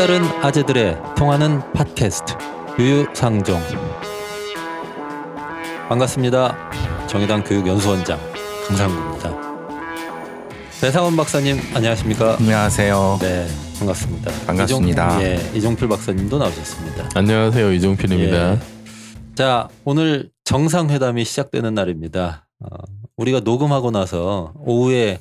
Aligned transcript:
색다른 0.00 0.22
아재들의 0.42 0.96
통하는 1.14 1.60
팟캐스트 1.74 2.32
유유상종 2.78 3.60
반갑습니다. 5.90 6.56
정의당 7.06 7.44
교육연수원장 7.44 8.18
강상구입니다. 8.66 9.36
배상원 10.80 11.16
박사님 11.18 11.58
안녕하십니까? 11.74 12.38
안녕하세요. 12.38 13.18
네 13.20 13.46
반갑습니다. 13.78 14.30
반갑습니다. 14.46 15.20
이종, 15.20 15.22
예, 15.22 15.58
이종필 15.58 15.88
박사님도 15.88 16.38
나오셨습니다. 16.38 17.10
안녕하세요 17.14 17.70
이종필입니다. 17.70 18.52
예. 18.52 18.58
자 19.34 19.68
오늘 19.84 20.30
정상회담이 20.44 21.26
시작되는 21.26 21.74
날입니다. 21.74 22.46
어, 22.60 22.74
우리가 23.18 23.40
녹음하고 23.40 23.90
나서 23.90 24.54
오후에 24.60 25.18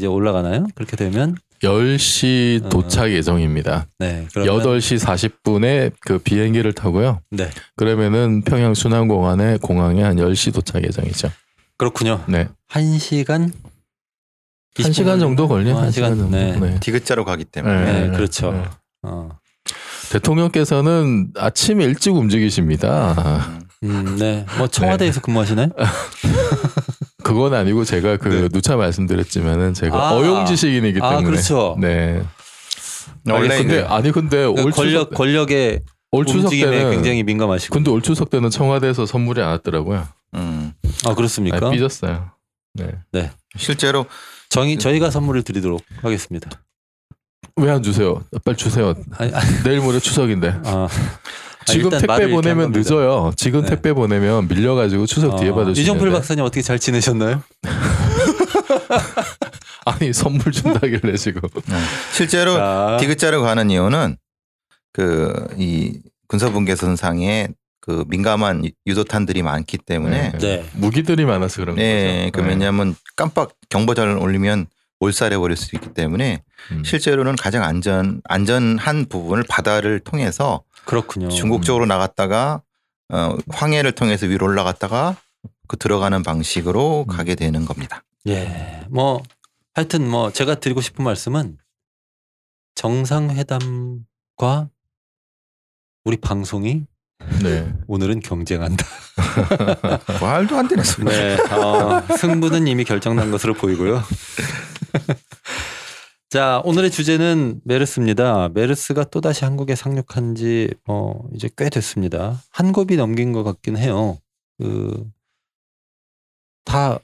이제 0.00 0.06
올라가나요? 0.06 0.66
그렇게 0.74 0.96
되면 0.96 1.36
10시 1.62 2.64
어. 2.64 2.68
도착 2.70 3.10
예정입니다. 3.10 3.86
네 3.98 4.26
그러면 4.32 4.64
8시 4.64 4.98
40분에 4.98 5.92
그 6.00 6.18
비행기를 6.18 6.72
타고요. 6.72 7.20
네 7.30 7.50
그러면은 7.76 8.40
평양 8.40 8.72
순환공항에 8.72 9.58
공항에 9.60 10.02
한 10.02 10.16
10시 10.16 10.54
도착 10.54 10.82
예정이죠. 10.84 11.30
그렇군요. 11.76 12.24
네. 12.28 12.48
한 12.66 12.98
시간 12.98 13.52
1시간 14.74 15.20
정도 15.20 15.48
걸려요. 15.48 15.76
한한 15.76 15.90
시간 15.90 16.14
시간 16.14 16.30
정도. 16.30 16.36
네. 16.36 16.58
네. 16.58 16.80
디귿자로 16.80 17.26
가기 17.26 17.44
때문에 17.44 17.92
네, 17.92 18.08
네, 18.08 18.16
그렇죠. 18.16 18.52
네. 18.52 18.64
어. 19.02 19.28
대통령께서는 20.12 21.32
아침 21.36 21.82
일찍 21.82 22.14
움직이십니다. 22.14 23.60
음, 23.82 24.16
네. 24.18 24.46
뭐 24.56 24.66
청와대에서 24.66 25.20
근무하시나요? 25.20 25.68
그건 27.34 27.54
아니고 27.54 27.84
제가 27.84 28.16
그 28.16 28.28
네. 28.28 28.48
누차 28.48 28.76
말씀드렸지만은 28.76 29.74
제가 29.74 29.96
아. 30.10 30.12
어용지식인이기 30.14 31.00
때문에. 31.00 31.16
아, 31.16 31.20
그렇죠. 31.22 31.76
네. 31.80 32.22
원래 33.28 33.58
근데 33.58 33.82
그- 33.82 33.88
아니 33.88 34.12
근데 34.12 34.36
그 34.44 34.50
올 34.50 34.70
권력 34.70 34.74
추석 34.74 35.10
권력의 35.14 35.80
올 36.12 36.26
추석 36.26 36.44
움직임에 36.44 36.70
때는 36.70 36.90
굉장히 36.92 37.22
민감하시고. 37.22 37.72
근데 37.74 37.90
올 37.90 38.02
추석 38.02 38.30
때는 38.30 38.50
청와대에서 38.50 39.06
선물이 39.06 39.40
안 39.42 39.48
왔더라고요. 39.50 40.08
음, 40.34 40.72
아 41.06 41.14
그렇습니까? 41.14 41.66
아, 41.66 41.70
삐졌어요. 41.70 42.30
네. 43.12 43.30
실제로 43.56 44.06
저희 44.48 44.78
저희가 44.78 45.10
선물을 45.10 45.42
드리도록 45.42 45.82
하겠습니다. 46.02 46.50
왜 47.56 47.70
안 47.70 47.82
주세요? 47.82 48.22
빨리 48.44 48.56
주세요. 48.56 48.94
아니, 49.18 49.32
아니, 49.34 49.62
내일 49.64 49.80
모레 49.80 49.98
추석인데. 49.98 50.60
아, 50.64 50.88
지금 51.66 51.92
일단 51.92 52.00
택배 52.00 52.28
보내면. 52.30 52.72
늦어요. 52.72 53.32
지금 53.36 53.62
네. 53.62 53.70
택배 53.70 53.92
보내면 53.92 54.48
밀려가지고 54.48 55.06
추석 55.06 55.38
뒤에 55.38 55.50
어, 55.50 55.54
받으시면 55.54 55.82
이종필 55.82 56.10
박사님 56.10 56.44
어떻게 56.44 56.62
잘 56.62 56.78
지내셨나요? 56.78 57.42
아니 59.86 60.12
선물 60.12 60.52
준다길래 60.52 61.16
지금. 61.16 61.40
실제로 62.12 62.54
자, 62.54 62.96
디귿자로 63.00 63.42
가는 63.42 63.70
이유는 63.70 64.16
그 64.92 65.48
이 65.58 65.98
군사분계선상에 66.28 67.48
그 67.80 68.04
민감한 68.08 68.62
유도탄들이 68.86 69.42
많기 69.42 69.78
때문에 69.78 70.32
네. 70.32 70.38
네. 70.38 70.64
무기들이 70.74 71.24
많아서 71.24 71.62
그런 71.62 71.76
네, 71.76 72.30
거죠. 72.32 72.44
그 72.44 72.48
왜냐하면 72.48 72.94
깜빡 73.16 73.52
경보전을 73.68 74.16
올리면 74.16 74.66
몰살해 75.00 75.38
버릴 75.38 75.56
수 75.56 75.74
있기 75.74 75.94
때문에 75.94 76.42
음. 76.72 76.84
실제로는 76.84 77.34
가장 77.36 77.64
안전 77.64 78.20
안전한 78.28 79.06
부분을 79.08 79.44
바다를 79.48 79.98
통해서 79.98 80.62
그렇군요. 80.84 81.28
중국 81.28 81.64
쪽으로 81.64 81.86
나갔다가 81.86 82.62
어, 83.08 83.36
황해를 83.48 83.92
통해서 83.92 84.26
위로 84.26 84.46
올라갔다가 84.46 85.16
그 85.66 85.76
들어가는 85.76 86.22
방식으로 86.22 87.06
음. 87.08 87.12
가게 87.12 87.34
되는 87.34 87.64
겁니다. 87.64 88.02
예. 88.26 88.84
뭐 88.88 89.22
하여튼 89.74 90.08
뭐 90.08 90.32
제가 90.32 90.56
드리고 90.56 90.80
싶은 90.80 91.04
말씀은 91.04 91.58
정상회담과 92.74 94.00
우리 96.04 96.16
방송이 96.16 96.84
네. 97.42 97.72
오늘은 97.86 98.20
경쟁한다. 98.20 98.86
말도 100.20 100.56
안 100.56 100.68
되는 100.68 100.82
소리. 100.82 101.04
네, 101.06 101.36
어, 101.52 102.02
승부는 102.16 102.66
이미 102.66 102.84
결정난 102.84 103.30
것으로 103.30 103.54
보이고요. 103.54 104.02
자, 106.30 106.62
오늘의 106.64 106.92
주제는 106.92 107.60
메르스입니다. 107.64 108.50
메르스가 108.50 109.02
또다시 109.02 109.44
한국에 109.44 109.74
상륙한 109.74 110.36
지, 110.36 110.72
어, 110.86 111.28
이제 111.34 111.50
꽤 111.56 111.68
됐습니다. 111.68 112.40
한 112.50 112.70
곱이 112.70 112.94
넘긴 112.94 113.32
것 113.32 113.42
같긴 113.42 113.76
해요. 113.76 114.16
그, 114.56 115.10
다, 116.64 117.00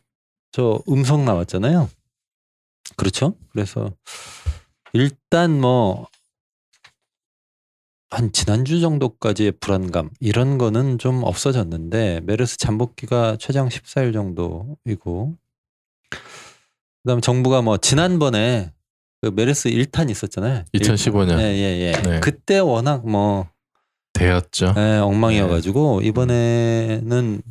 저, 0.52 0.80
음성 0.88 1.24
나왔잖아요. 1.24 1.90
그렇죠? 2.94 3.34
그래서, 3.50 3.92
일단 4.92 5.60
뭐, 5.60 6.06
한 8.10 8.30
지난주 8.30 8.80
정도까지의 8.80 9.54
불안감 9.58 10.08
이런 10.20 10.56
거는 10.56 10.98
좀 10.98 11.24
없어졌는데 11.24 12.20
메르스 12.20 12.58
잠복기가 12.58 13.38
최장 13.40 13.68
14일 13.68 14.12
정도이고 14.12 15.34
그 16.10 16.18
다음에 17.04 17.20
정부가 17.20 17.62
뭐 17.62 17.76
지난번에 17.78 18.72
그 19.22 19.30
메르스 19.34 19.68
1탄 19.70 20.10
있었잖아요. 20.10 20.64
2015년 20.74 21.38
예예예. 21.40 21.92
네. 22.02 22.20
그때 22.20 22.58
워낙 22.58 23.08
뭐 23.08 23.48
대였죠. 24.12 24.74
예, 24.76 24.98
엉망이어가지고 24.98 26.00
이번에는 26.02 27.42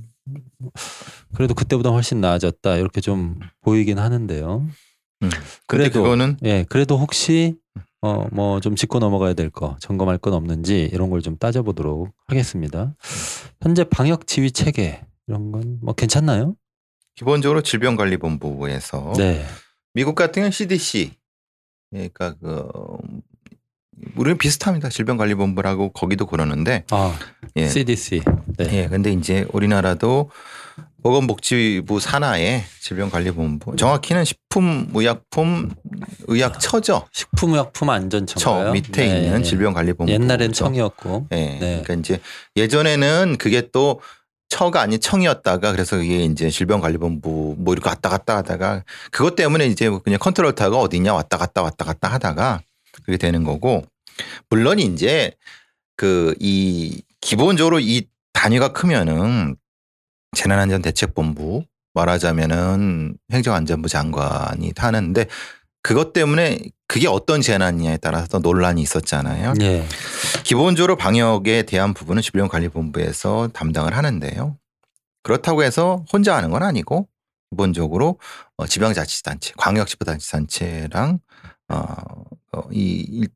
그래도 1.35 1.53
그때보다 1.53 1.89
훨씬 1.89 2.21
나아졌다 2.21 2.75
이렇게 2.77 3.01
좀 3.01 3.39
보이긴 3.61 3.99
하는데요. 3.99 4.67
음. 5.23 5.29
그래도 5.67 6.03
그거는 6.03 6.37
예, 6.43 6.65
그래도 6.69 6.97
혹시 6.97 7.55
어 8.01 8.27
뭐 8.31 8.59
좀 8.61 8.75
짚고 8.75 8.99
넘어가야 8.99 9.33
될 9.33 9.49
거, 9.49 9.77
점검할 9.79 10.17
건 10.19 10.33
없는지 10.33 10.89
이런 10.93 11.09
걸 11.09 11.21
좀 11.21 11.37
따져보도록 11.37 12.11
하겠습니다. 12.27 12.95
현재 13.61 13.83
방역 13.83 14.27
지휘 14.27 14.51
체계 14.51 15.01
이런 15.27 15.51
건 15.51 15.79
뭐 15.81 15.93
괜찮나요? 15.93 16.55
기본적으로 17.15 17.61
질병관리본부에서 17.61 19.13
네, 19.17 19.45
미국 19.93 20.15
같은 20.15 20.33
경우는 20.41 20.51
CDC 20.51 21.13
그러니까 21.91 22.35
그 22.41 22.67
우리는 24.15 24.37
비슷합니다. 24.37 24.89
질병관리본부라고 24.89 25.91
거기도 25.93 26.25
그러는데 26.25 26.83
아 26.91 27.17
예. 27.55 27.67
CDC. 27.67 28.21
네, 28.57 28.69
예. 28.73 28.87
근데 28.87 29.11
이제 29.11 29.45
우리나라도 29.53 30.29
보건복지부 31.01 31.99
산하에 31.99 32.63
질병관리본부 32.81 33.75
정확히는 33.75 34.25
식품의약품 34.25 35.69
의약처죠. 36.27 37.07
식품의약품 37.11 37.87
처 37.87 37.93
안전처인가요? 37.93 38.71
밑에 38.73 39.07
네, 39.07 39.21
있는 39.21 39.39
예. 39.39 39.43
질병관리본부. 39.43 40.11
옛날엔 40.11 40.51
청이었고. 40.51 41.27
예. 41.31 41.35
네. 41.35 41.59
그러니까 41.59 41.93
이제 41.93 42.19
예전에는 42.55 43.35
그게 43.37 43.69
또 43.71 44.01
처가 44.49 44.81
아닌 44.81 44.99
청이었다가 44.99 45.71
그래서 45.71 45.97
이게 45.97 46.23
이제 46.23 46.49
질병관리본부 46.49 47.55
뭐 47.57 47.73
이렇게 47.73 47.89
왔다 47.89 48.09
갔다 48.09 48.37
하다가 48.37 48.83
그것 49.11 49.35
때문에 49.35 49.65
이제 49.67 49.89
그냥 50.03 50.19
컨트롤 50.19 50.53
타가 50.55 50.77
어디냐? 50.77 51.13
왔다 51.13 51.37
갔다 51.37 51.61
왔다 51.61 51.83
갔다 51.85 52.07
하다가 52.09 52.61
그게 53.03 53.17
되는 53.17 53.43
거고 53.43 53.83
물론 54.49 54.79
이제 54.79 55.31
그 55.97 56.35
이 56.39 57.01
기본적으로 57.21 57.79
이 57.79 58.07
단위가 58.33 58.71
크면은 58.73 59.55
재난안전대책본부 60.35 61.63
말하자면은 61.93 63.17
행정안전부 63.31 63.87
장관이 63.89 64.73
타는데 64.73 65.25
그것 65.85 66.13
때문에 66.13 66.57
그게 66.87 67.07
어떤 67.07 67.41
재난이냐에 67.41 67.97
따라서 67.97 68.39
논란이 68.39 68.81
있었잖아요. 68.81 69.53
예. 69.61 69.85
기본적으로 70.43 70.95
방역에 70.95 71.61
대한 71.61 71.93
부분은 71.93 72.23
질병관리본부에서 72.23 73.49
담당을 73.53 73.95
하는데요. 73.95 74.57
그렇다고 75.21 75.61
해서 75.63 76.03
혼자 76.11 76.35
하는 76.35 76.49
건 76.49 76.63
아니고 76.63 77.07
기본적으로 77.51 78.17
어, 78.57 78.65
지방자치단체, 78.65 79.53
광역지방자치단체랑 79.57 81.19
어, 81.69 81.85
어, 82.53 82.61
이 82.71 83.05
일- 83.07 83.27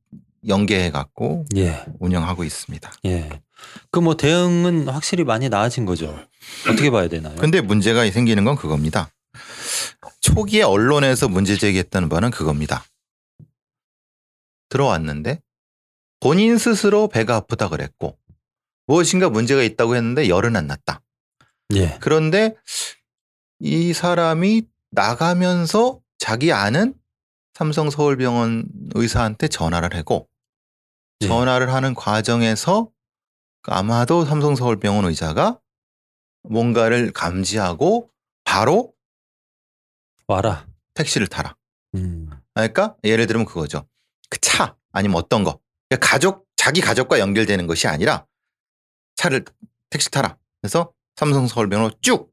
연계해 0.48 0.90
갖고 0.90 1.45
예. 1.56 1.86
운영하고 2.00 2.44
있습니다. 2.44 2.92
예. 3.06 3.30
그 3.92 4.00
뭐 4.00 4.18
대응은 4.18 4.88
확실히 4.90 5.24
많이 5.24 5.50
나아진 5.50 5.86
거죠. 5.86 6.18
어떻게 6.68 6.90
봐야 6.90 7.07
되나요? 7.10 7.36
근데 7.36 7.62
문제가 7.62 8.10
생기는 8.10 8.44
건 8.44 8.56
그겁니다. 8.56 9.12
초기에 10.21 10.63
언론에서 10.63 11.27
문제 11.27 11.56
제기했다는 11.56 12.09
바는 12.09 12.31
그겁니다. 12.31 12.83
들어왔는데 14.69 15.41
본인 16.19 16.57
스스로 16.57 17.07
배가 17.07 17.36
아프다 17.36 17.69
그랬고 17.69 18.18
무엇인가 18.88 19.30
문제가 19.30 19.63
있다고 19.63 19.95
했는데 19.95 20.30
열은 20.30 20.56
안 20.56 20.68
났다. 20.68 21.01
예. 21.75 21.97
그런데 22.01 22.56
이 23.59 23.94
사람이 23.94 24.63
나가면서 24.91 26.00
자기 26.18 26.51
아는 26.51 26.95
삼성 27.53 27.89
서울병원 27.89 28.65
의사한테 28.95 29.47
전화를 29.47 29.95
하고 29.95 30.27
예. 31.21 31.27
전화를 31.27 31.74
하는 31.74 31.94
과정에서 31.94 32.89
아마도 33.63 34.25
삼성 34.25 34.56
서울병원 34.56 35.06
의사가 35.06 35.59
뭔가를 36.44 37.12
감지하고 37.12 38.09
바로 38.44 38.94
와라. 40.30 40.68
택시를 40.94 41.28
타라. 41.28 41.56
음. 41.96 42.30
그러니까 42.54 42.96
예를 43.04 43.26
들면 43.28 43.46
그거죠. 43.46 43.88
그 44.30 44.38
차 44.42 44.76
아니면 44.92 45.18
어떤 45.18 45.44
거 45.44 45.60
그러니까 45.90 46.08
가족 46.08 46.46
자기 46.56 46.81
가족과 46.81 47.20
연결되는 47.20 47.66
것이 47.68 47.88
아니라 47.88 48.26
차를 49.16 49.44
택시 49.90 50.12
타라. 50.12 50.38
그래서 50.62 50.94
삼성 51.16 51.48
서울병원으로 51.48 51.96
쭉 52.02 52.31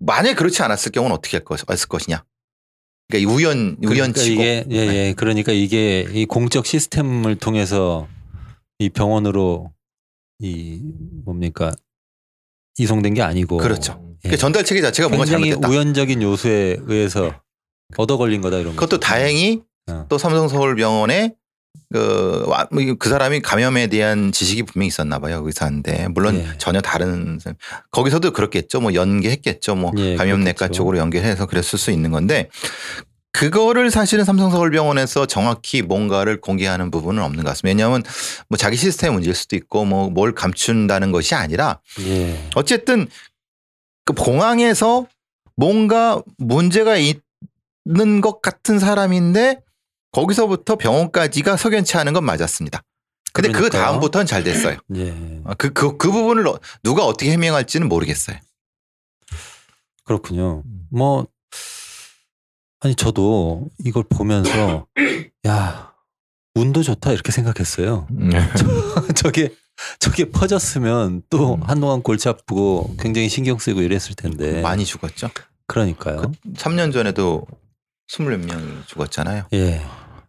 만약 0.00 0.34
그렇지 0.34 0.62
않았을 0.62 0.92
경우는 0.92 1.14
어떻게 1.14 1.36
할 1.36 1.44
것, 1.44 1.58
했을 1.70 1.88
것이냐. 1.88 2.24
그러니까 3.08 3.30
이 3.30 3.34
우연 3.34 3.76
그러니까 3.76 3.90
우연치고 4.04 4.32
이게 4.42 4.64
예, 4.70 4.76
예. 4.76 5.14
그러니까 5.16 5.52
이게 5.52 6.06
이 6.12 6.26
공적 6.26 6.66
시스템을 6.66 7.36
통해서 7.36 8.08
이 8.78 8.88
병원으로 8.88 9.72
이 10.40 10.80
뭡니까 11.24 11.72
이송된 12.78 13.14
게 13.14 13.22
아니고 13.22 13.58
그렇죠. 13.58 14.00
예. 14.24 14.36
전달 14.36 14.64
체계 14.64 14.80
자체가 14.80 15.08
뭔가 15.08 15.24
굉장히 15.24 15.50
잘못됐다. 15.50 15.68
우연적인 15.68 16.22
요소에 16.22 16.76
의해서 16.86 17.34
얻어 17.96 18.16
걸린 18.16 18.40
거다 18.40 18.58
이런 18.58 18.74
거. 18.76 18.80
그것도 18.80 19.00
다행히 19.00 19.62
어. 19.88 20.06
또 20.08 20.18
삼성서울병원에 20.18 21.34
그, 21.92 22.44
와- 22.46 22.66
뭐그 22.70 23.08
사람이 23.08 23.40
감염에 23.40 23.86
대한 23.86 24.30
지식이 24.32 24.64
분명히 24.64 24.88
있었나 24.88 25.18
봐요 25.20 25.42
의사인데 25.46 26.08
물론 26.08 26.36
예. 26.36 26.46
전혀 26.58 26.80
다른 26.80 27.38
거기서도 27.90 28.32
그렇겠죠 28.32 28.80
뭐 28.80 28.92
연계했겠죠 28.94 29.74
뭐 29.74 29.92
예, 29.96 30.16
감염내과 30.16 30.54
그렇겠죠. 30.56 30.76
쪽으로 30.76 30.98
연계해서 30.98 31.46
그랬을 31.46 31.78
수 31.78 31.90
있는 31.90 32.10
건데 32.10 32.50
그거를 33.32 33.90
사실은 33.90 34.24
삼성서울병원에서 34.24 35.26
정확히 35.26 35.82
뭔가를 35.82 36.40
공개하는 36.40 36.90
부분은 36.90 37.22
없는 37.22 37.44
것 37.44 37.50
같습니다 37.50 37.68
왜냐하면 37.68 38.02
뭐 38.48 38.56
자기 38.56 38.76
시스템 38.76 39.12
문제일 39.14 39.34
수도 39.34 39.54
있고 39.56 39.84
뭐 39.84 40.08
뭘 40.10 40.34
감춘다는 40.34 41.12
것이 41.12 41.34
아니라 41.34 41.80
예. 42.00 42.48
어쨌든 42.54 43.06
그 44.04 44.14
공항에서 44.14 45.06
뭔가 45.56 46.22
문제가 46.38 46.96
있는 46.96 48.20
것 48.22 48.40
같은 48.40 48.78
사람인데 48.78 49.60
거기서부터 50.12 50.76
병원까지가 50.76 51.56
석연치 51.58 51.96
않은 51.98 52.14
건 52.14 52.24
맞았습니다. 52.24 52.82
근데 53.34 53.52
그. 53.52 53.68
다음부터는 53.68 54.26
잘 54.26 54.42
됐어요. 54.42 54.78
예. 54.96 55.14
아, 55.44 55.54
그, 55.54 55.70
그, 55.72 55.96
그 55.98 56.10
부분을 56.10 56.48
어- 56.48 56.58
누가 56.82 57.04
어떻게 57.04 57.30
해명할지는 57.30 57.86
모르겠어요. 57.88 58.38
그렇군요. 60.04 60.62
뭐 60.90 61.26
아니 62.80 62.94
저도 62.94 63.68
이걸 63.84 64.04
보면서 64.08 64.86
야 65.46 65.92
운도 66.54 66.82
좋다 66.82 67.12
이렇게 67.12 67.32
생각했어요. 67.32 68.06
네. 68.10 68.40
저게 69.14 69.50
저게 70.00 70.30
퍼졌으면 70.30 71.22
또 71.30 71.54
음. 71.54 71.62
한동안 71.62 72.02
골치 72.02 72.28
아프고 72.28 72.94
굉장히 72.98 73.28
신경 73.28 73.58
쓰이고 73.58 73.80
이랬을 73.82 74.14
텐데. 74.16 74.60
많이 74.60 74.84
죽었죠. 74.84 75.30
그러니까요. 75.66 76.16
그 76.20 76.30
3년 76.54 76.92
전에도 76.92 77.46
스물 78.08 78.38
몇 78.38 78.46
명이 78.46 78.82
죽었잖아요. 78.86 79.44
예. 79.52 79.82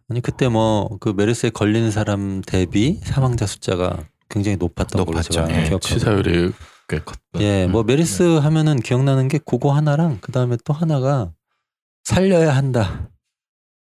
아니 0.08 0.20
그때 0.20 0.48
뭐 0.48 0.88
그 1.00 1.10
메르스에 1.16 1.50
걸린 1.50 1.90
사람 1.90 2.42
대비 2.42 3.00
사망자 3.04 3.46
숫자가 3.46 4.04
굉장히 4.28 4.56
높았던 4.56 5.04
걸로. 5.04 5.22
제가 5.22 5.48
예, 5.50 5.64
기억하고. 5.68 5.78
치사율이 5.80 6.52
꽤 6.88 6.98
컸다. 6.98 7.20
예, 7.40 7.66
뭐 7.66 7.82
메르스 7.84 8.38
하면은 8.38 8.80
기억나는 8.80 9.28
게 9.28 9.38
그거 9.38 9.72
하나랑 9.72 10.18
그 10.20 10.30
다음에 10.32 10.56
또 10.64 10.72
하나가 10.72 11.30
살려야 12.04 12.54
한다. 12.56 13.08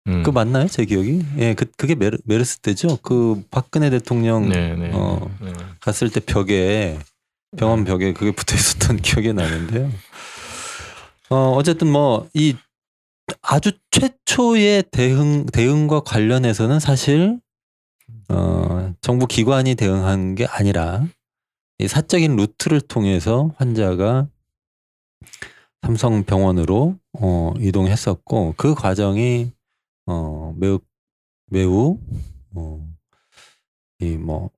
음. 0.06 0.22
그 0.22 0.31
맞나요? 0.31 0.66
제 0.69 0.84
기억이? 0.84 1.25
예, 1.38 1.55
그 1.55 1.64
그게 1.76 1.94
메르, 1.94 2.19
메르스 2.25 2.58
때죠. 2.58 2.99
그 3.02 3.43
박근혜 3.50 3.90
대통령 3.90 4.49
네, 4.49 4.75
네. 4.76 4.90
어. 4.93 5.31
네. 5.40 5.52
갔을 5.81 6.11
때 6.11 6.20
벽에 6.20 6.99
병원 7.56 7.84
벽에 7.84 8.12
그게 8.12 8.31
붙어 8.32 8.55
있었던 8.55 8.99
기억이 9.02 9.32
나는데요. 9.32 9.90
어 11.31 11.52
어쨌든 11.52 11.88
뭐 11.90 12.28
이 12.34 12.55
아주 13.40 13.72
최초의 13.90 14.84
대응 14.93 15.46
대응과 15.46 16.00
관련해서는 16.00 16.78
사실 16.78 17.40
어 18.28 18.93
정부 19.00 19.26
기관이 19.26 19.75
대응한 19.76 20.34
게 20.34 20.44
아니라 20.44 21.02
이 21.78 21.88
사적인 21.88 22.37
루트를 22.37 22.82
통해서 22.82 23.55
환자가 23.56 24.28
삼성 25.84 26.25
병원으로 26.25 26.96
어 27.20 27.52
이동했었고 27.60 28.54
그 28.56 28.75
과정이 28.75 29.52
어 30.06 30.54
매우 30.56 30.78
매우 31.50 31.98
어 32.54 32.81
이뭐 34.00 34.50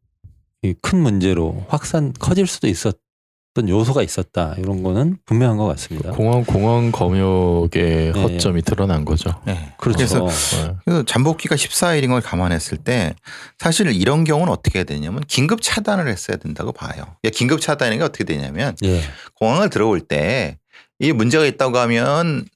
이 0.63 0.75
큰 0.83 1.01
문제로 1.01 1.65
확산 1.69 2.13
커질 2.19 2.47
수도 2.47 2.67
있었던 2.69 2.99
요소가 3.69 4.03
있었다 4.03 4.55
이런 4.59 4.83
거는 4.83 5.19
분명한 5.25 5.57
것 5.59 5.65
같습니다. 5.67 6.11
공항 6.13 6.45
공항 6.45 6.91
검역의 6.93 8.13
예, 8.17 8.21
허점이 8.21 8.63
드러난 8.63 9.05
거죠. 9.05 9.31
네. 9.47 9.73
그렇죠. 9.79 9.99
그래서 9.99 10.27
네. 10.67 10.77
그래서 10.85 11.03
잠복기가 11.05 11.55
14일인 11.57 12.09
걸 12.09 12.21
감안했을 12.21 12.79
때 12.79 13.15
사실 13.59 13.89
이런 13.93 14.25
경우는 14.25 14.53
어떻게 14.53 14.79
해야 14.81 14.85
되냐면 14.85 15.21
긴급 15.27 15.61
차단을 15.63 16.09
했어야 16.09 16.37
된다고 16.37 16.73
봐요. 16.73 17.17
야, 17.25 17.31
긴급 17.33 17.61
차단이 17.61 18.01
어떻게 18.01 18.25
되냐면 18.25 18.77
예, 18.85 19.01
공항을 19.41 19.71
들어올 19.71 20.01
때 20.01 20.59
이 20.99 21.13
문제가 21.13 21.45
있다고 21.47 21.79
하면 21.79 22.47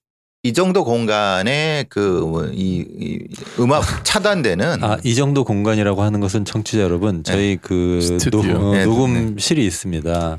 이 0.43 0.53
정도 0.55 0.85
공간에 0.85 1.85
그이 1.91 2.55
이 2.57 3.19
음악 3.59 3.83
차단되는 4.05 4.83
아 4.83 4.97
이 5.05 5.15
정도 5.15 5.45
공간이라고 5.45 6.03
하는 6.03 6.21
것은 6.21 6.45
청취자 6.47 6.81
여러분 6.83 7.23
저희 7.23 7.59
그 7.61 8.01
스튜디오. 8.01 8.53
녹, 8.55 8.65
어, 8.69 8.73
네, 8.73 8.85
녹음실이 8.87 9.65
있습니다. 9.67 10.37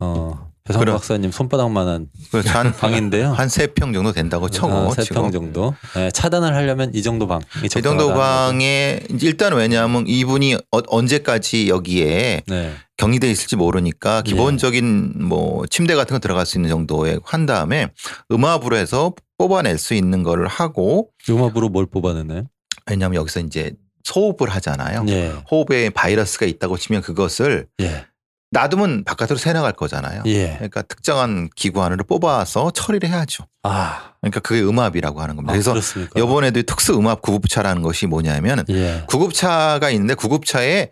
어 0.00 0.50
배상 0.66 0.80
그럼- 0.80 0.96
박사님 0.96 1.30
손바닥만한 1.30 2.08
그렇죠. 2.30 2.50
한 2.50 2.72
방인데요. 2.72 3.32
한 3.32 3.48
세 3.48 3.66
평 3.68 3.92
정도 3.92 4.12
된다고 4.12 4.48
쳐고 4.48 4.72
아, 4.74 4.90
세평. 4.90 5.30
정도. 5.30 5.74
예, 5.96 6.10
차단을 6.10 6.54
하려면 6.54 6.90
이 6.94 7.02
정도 7.02 7.26
방. 7.28 7.40
이 7.64 7.68
정도 7.68 8.12
방에 8.14 9.00
일단 9.22 9.52
왜냐하면 9.54 10.04
이분이 10.08 10.54
어, 10.56 10.78
언제까지 10.88 11.68
여기에 11.68 12.42
네. 12.48 12.72
격리돼 12.96 13.30
있을지 13.30 13.56
모르니까 13.56 14.22
예. 14.26 14.30
기본적인 14.30 15.24
뭐 15.24 15.64
침대 15.66 15.94
같은 15.94 16.14
거 16.14 16.18
들어갈 16.18 16.46
수 16.46 16.58
있는 16.58 16.68
정도에 16.70 17.18
한 17.24 17.46
다음에 17.46 17.88
음압으로 18.32 18.76
해서 18.76 19.12
뽑아낼 19.38 19.78
수 19.78 19.94
있는 19.94 20.22
거를 20.22 20.48
하고 20.48 21.10
음압으로 21.28 21.68
뭘 21.68 21.86
뽑아내나요? 21.86 22.44
왜냐하면 22.88 23.16
여기서 23.20 23.40
이제 23.40 23.72
소흡을 24.04 24.48
하잖아요. 24.48 25.04
예, 25.08 25.32
호흡에 25.50 25.90
바이러스가 25.90 26.46
있다고 26.46 26.76
치면 26.78 27.02
그것을 27.02 27.66
예, 27.82 28.06
놔두면 28.52 29.04
바깥으로 29.04 29.36
새나갈 29.38 29.72
거잖아요. 29.72 30.22
예. 30.26 30.54
그러니까 30.54 30.82
특정한 30.82 31.50
기관으로 31.56 32.04
뽑아서 32.04 32.70
처리를 32.70 33.08
해야죠. 33.08 33.44
아, 33.64 34.12
그러니까 34.20 34.40
그게 34.40 34.62
음압이라고 34.62 35.20
하는 35.20 35.34
겁니다. 35.36 35.52
아, 35.52 35.54
그래서 35.54 35.72
그렇습니까? 35.72 36.18
이번에도 36.20 36.62
특수 36.62 36.96
음압 36.96 37.22
구급차라는 37.22 37.82
것이 37.82 38.06
뭐냐면 38.06 38.64
예, 38.70 39.04
구급차가 39.08 39.90
있는데 39.90 40.14
구급차에 40.14 40.90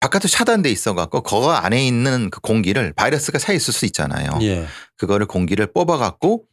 바깥으로 0.00 0.28
차단돼 0.28 0.70
있어 0.70 0.94
갖고 0.94 1.20
그 1.20 1.36
안에 1.46 1.86
있는 1.86 2.30
그 2.30 2.40
공기를 2.40 2.92
바이러스가 2.94 3.38
차 3.38 3.52
있을 3.52 3.72
수 3.72 3.84
있잖아요. 3.86 4.30
예, 4.42 4.66
그거를 4.96 5.26
공기를 5.26 5.72
뽑아 5.72 5.96
갖고 5.98 6.44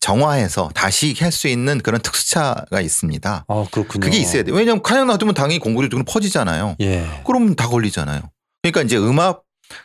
정화해서 0.00 0.70
다시 0.74 1.14
할 1.18 1.32
수 1.32 1.48
있는 1.48 1.78
그런 1.80 2.00
특수차가 2.00 2.80
있습니다. 2.80 3.44
아 3.46 3.66
그렇군요. 3.70 4.00
그게 4.04 4.16
있어야 4.18 4.42
돼요. 4.44 4.54
왜냐하면 4.54 4.82
그냥 4.82 5.06
놔두면 5.08 5.34
당연히 5.34 5.58
공기를 5.58 5.90
좀 5.90 6.04
퍼지잖아요. 6.06 6.76
예, 6.80 7.22
그럼 7.26 7.54
다 7.54 7.68
걸리잖아요. 7.68 8.22
그러니까 8.62 8.82
이제 8.82 8.96
음압 8.96 9.42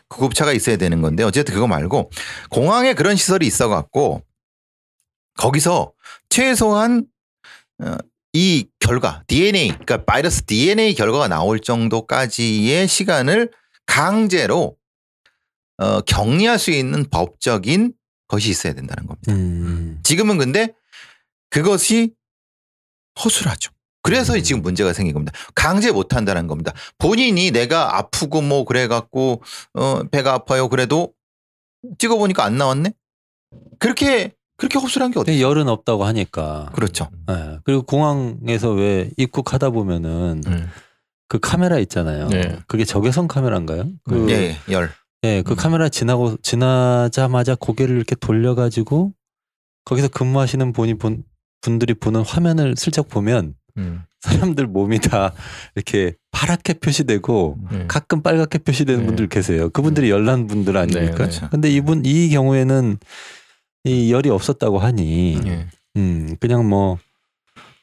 구급차가 0.07 0.53
있어야 0.53 0.77
되는 0.77 1.01
건데 1.01 1.23
어쨌든 1.23 1.53
그거 1.53 1.67
말고 1.67 2.11
공항에 2.49 2.93
그런 2.93 3.15
시설이 3.15 3.45
있어 3.47 3.69
갖고 3.69 4.23
거기서 5.35 5.93
최소한 6.29 7.05
어, 7.81 7.97
이 8.33 8.67
결과 8.79 9.23
DNA 9.27 9.69
그러니까 9.69 10.05
바이러스 10.05 10.43
DNA 10.43 10.93
결과가 10.95 11.27
나올 11.27 11.59
정도까지의 11.59 12.87
시간을 12.87 13.51
강제로 13.85 14.77
어, 15.77 16.01
격리할 16.01 16.59
수 16.59 16.71
있는 16.71 17.05
법적인 17.09 17.93
것이 18.27 18.49
있어야 18.49 18.73
된다는 18.73 19.07
겁니다. 19.07 19.31
음, 19.31 19.99
지금은 20.03 20.37
근데 20.37 20.73
그것이 21.49 22.13
허술하죠. 23.23 23.71
그래서 24.03 24.35
음. 24.35 24.43
지금 24.43 24.61
문제가 24.61 24.93
생긴 24.93 25.13
겁니다. 25.13 25.31
강제 25.55 25.91
못 25.91 26.13
한다는 26.13 26.45
겁니다. 26.45 26.73
본인이 26.99 27.51
내가 27.51 27.97
아프고 27.97 28.41
뭐 28.41 28.65
그래 28.65 28.87
갖고 28.87 29.41
어 29.73 30.03
배가 30.11 30.33
아파요. 30.33 30.69
그래도 30.69 31.13
찍어 31.97 32.17
보니까 32.17 32.43
안 32.43 32.57
나왔네. 32.57 32.93
그렇게 33.79 34.33
그렇게 34.57 34.77
허술한 34.77 35.11
게 35.11 35.19
어디? 35.19 35.31
근데 35.31 35.41
열은 35.41 35.67
없다고 35.67 36.03
하니까. 36.03 36.69
그렇죠. 36.73 37.09
예, 37.29 37.59
그리고 37.63 37.81
공항에서 37.83 38.71
왜 38.71 39.09
입국하다 39.17 39.71
보면은 39.71 40.41
네. 40.41 40.65
그 41.27 41.39
카메라 41.39 41.79
있잖아요. 41.79 42.27
네. 42.27 42.59
그게 42.67 42.85
적외선 42.85 43.27
카메라인가요? 43.27 43.89
그, 44.03 44.29
예, 44.29 44.57
열. 44.69 44.91
예, 45.23 45.41
그 45.41 45.53
음. 45.53 45.55
카메라 45.55 45.89
지나고 45.89 46.37
지나자마자 46.41 47.55
고개를 47.55 47.95
이렇게 47.95 48.15
돌려가지고 48.15 49.13
거기서 49.85 50.09
근무하시는 50.09 50.73
분이 50.73 50.95
본 50.95 51.23
분들이 51.61 51.93
보는 51.93 52.21
화면을 52.21 52.75
슬쩍 52.77 53.07
보면 53.07 53.55
음. 53.77 54.03
사람들 54.21 54.67
몸이 54.67 54.99
다 54.99 55.33
이렇게 55.75 56.15
파랗게 56.31 56.75
표시되고 56.75 57.57
네. 57.71 57.85
가끔 57.87 58.21
빨갛게 58.21 58.59
표시되는 58.59 59.01
네. 59.01 59.05
분들 59.05 59.27
계세요. 59.27 59.69
그분들이 59.69 60.09
열난 60.09 60.47
분들 60.47 60.77
아닙니까? 60.77 61.11
네, 61.11 61.11
그렇죠. 61.11 61.49
근데 61.49 61.69
이분 61.69 62.03
이 62.05 62.29
경우에는 62.29 62.97
이 63.85 64.11
열이 64.13 64.29
없었다고 64.29 64.79
하니 64.79 65.39
예. 65.45 65.67
음, 65.97 66.37
그냥 66.39 66.67
뭐 66.67 66.97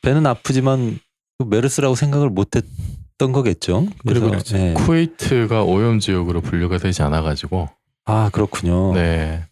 배는 0.02 0.26
아프지만 0.26 0.98
그 1.38 1.44
메르스라고 1.44 1.94
생각을 1.94 2.30
못했던 2.30 3.32
거겠죠. 3.32 3.86
그리고 4.06 4.30
예. 4.54 4.72
쿠웨이트가 4.74 5.64
오염 5.64 5.98
지역으로 5.98 6.40
분류가 6.40 6.78
되지 6.78 7.02
않아 7.02 7.22
가지고 7.22 7.68
아 8.06 8.30
그렇군요. 8.32 8.94
네. 8.94 9.44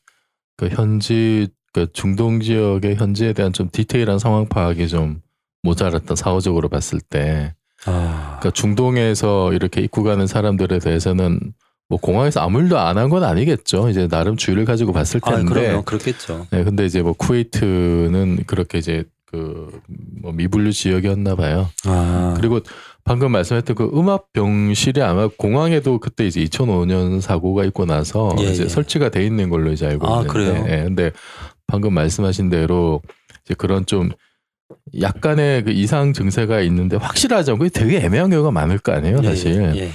그 0.57 0.68
현지 0.68 1.49
그 1.73 1.92
중동 1.92 2.40
지역의 2.40 2.97
현지에 2.97 3.33
대한 3.35 3.52
좀 3.52 3.68
디테일한 3.71 4.18
상황 4.18 4.49
파악이 4.49 4.88
좀 4.88 5.21
모자랐던 5.69 6.17
사후적으로 6.17 6.69
봤을 6.69 7.01
때 7.01 7.55
아, 7.87 8.39
그러니까 8.41 8.51
중동에서 8.51 9.53
이렇게 9.53 9.81
입국하는 9.83 10.27
사람들에 10.27 10.79
대해서는 10.79 11.39
뭐 11.89 11.99
공항에서 11.99 12.41
아무 12.41 12.61
일도 12.61 12.79
안 12.79 12.97
한 12.99 13.09
건 13.11 13.23
아니겠죠. 13.25 13.89
이제 13.89 14.09
나름 14.09 14.37
주의를 14.37 14.65
가지고 14.65 14.93
봤을 14.93 15.21
아 15.25 15.37
텐데. 15.37 15.53
그럼요. 15.55 15.83
그렇겠죠. 15.83 16.47
네, 16.51 16.65
근데 16.65 16.85
이제 16.87 17.03
뭐 17.03 17.13
쿠웨이트는 17.15 18.45
그렇게 18.47 18.79
이제 18.79 19.05
그뭐 19.27 20.33
미분류 20.35 20.73
지역이었나 20.73 21.35
봐요. 21.37 21.69
아 21.87 22.35
그리고 22.37 22.61
방금 23.05 23.33
말씀했던 23.33 23.77
그 23.77 23.91
음압 23.95 24.33
병실이 24.33 25.01
아마 25.03 25.29
공항에도 25.29 25.99
그때 25.99 26.27
이제 26.27 26.43
2005년 26.45 27.21
사고가 27.23 27.65
있고 27.67 27.87
나서 27.87 28.35
예, 28.41 28.45
이제 28.45 28.65
예. 28.65 28.69
설치가 28.69 29.09
돼 29.11 29.25
있는 29.25 29.49
걸로 29.51 29.73
이제 29.73 29.87
알고 29.87 30.07
아, 30.07 30.21
있는데, 30.23 30.33
그래요? 30.33 30.65
예, 30.69 30.85
근데 30.85 31.11
방금 31.67 31.95
말씀하신 31.95 32.51
대로 32.51 33.01
이제 33.45 33.55
그런 33.57 33.87
좀 33.87 34.11
약간의 35.01 35.65
그 35.65 35.71
이상 35.71 36.13
증세가 36.13 36.61
있는데 36.61 36.97
확실하지 36.97 37.53
않고 37.53 37.69
되게 37.69 37.99
애매한 37.99 38.31
경우가 38.31 38.51
많을 38.51 38.79
거 38.79 38.93
아니에요, 38.93 39.21
예, 39.23 39.29
사실. 39.29 39.73
예, 39.75 39.81
예. 39.81 39.91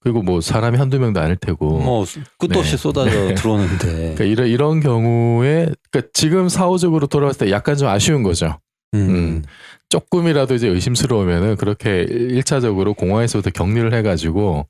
그리고 0.00 0.22
뭐 0.22 0.40
사람이 0.40 0.78
한두 0.78 0.98
명도 0.98 1.20
아닐 1.20 1.36
테고. 1.36 1.78
뭐 1.78 2.04
끝도 2.38 2.54
네. 2.54 2.58
없이 2.58 2.76
쏟아져 2.76 3.10
네. 3.10 3.34
들어오는데. 3.34 4.14
그러니까 4.16 4.24
이런 4.24 4.48
이런 4.48 4.80
경우에 4.80 5.68
그러니까 5.90 6.10
지금 6.12 6.48
사후적으로 6.48 7.06
돌아봤을 7.06 7.46
때 7.46 7.50
약간 7.52 7.76
좀 7.76 7.88
아쉬운 7.88 8.22
거죠. 8.22 8.58
음. 8.94 9.00
음. 9.08 9.42
조금이라도 9.88 10.54
이제 10.54 10.68
의심스러우면은 10.68 11.56
그렇게 11.56 12.02
일차적으로 12.08 12.94
공항에서부터 12.94 13.50
격리를 13.50 13.92
해가지고 13.94 14.66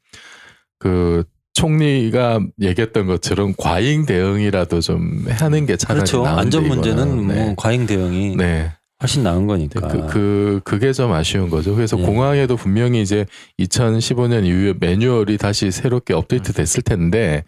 그 0.78 1.24
총리가 1.54 2.40
얘기했던 2.60 3.06
것처럼 3.06 3.54
과잉 3.56 4.04
대응이라도 4.04 4.80
좀 4.80 5.24
하는 5.28 5.64
게 5.66 5.76
차라리 5.76 6.00
그렇죠. 6.00 6.26
안전 6.26 6.66
문제는. 6.66 7.24
뭐 7.24 7.34
네. 7.34 7.54
과잉 7.56 7.86
대응이 7.86 8.36
네. 8.36 8.72
훨씬 9.02 9.22
나은 9.24 9.46
거니까. 9.46 9.80
그, 9.88 10.06
그, 10.06 10.60
그게 10.64 10.92
좀 10.92 11.12
아쉬운 11.12 11.50
거죠. 11.50 11.74
그래서 11.74 11.98
예. 11.98 12.02
공항에도 12.04 12.56
분명히 12.56 13.02
이제 13.02 13.26
2015년 13.58 14.46
이후에 14.46 14.74
매뉴얼이 14.78 15.38
다시 15.38 15.70
새롭게 15.70 16.14
업데이트 16.14 16.52
됐을 16.52 16.82
텐데, 16.82 17.44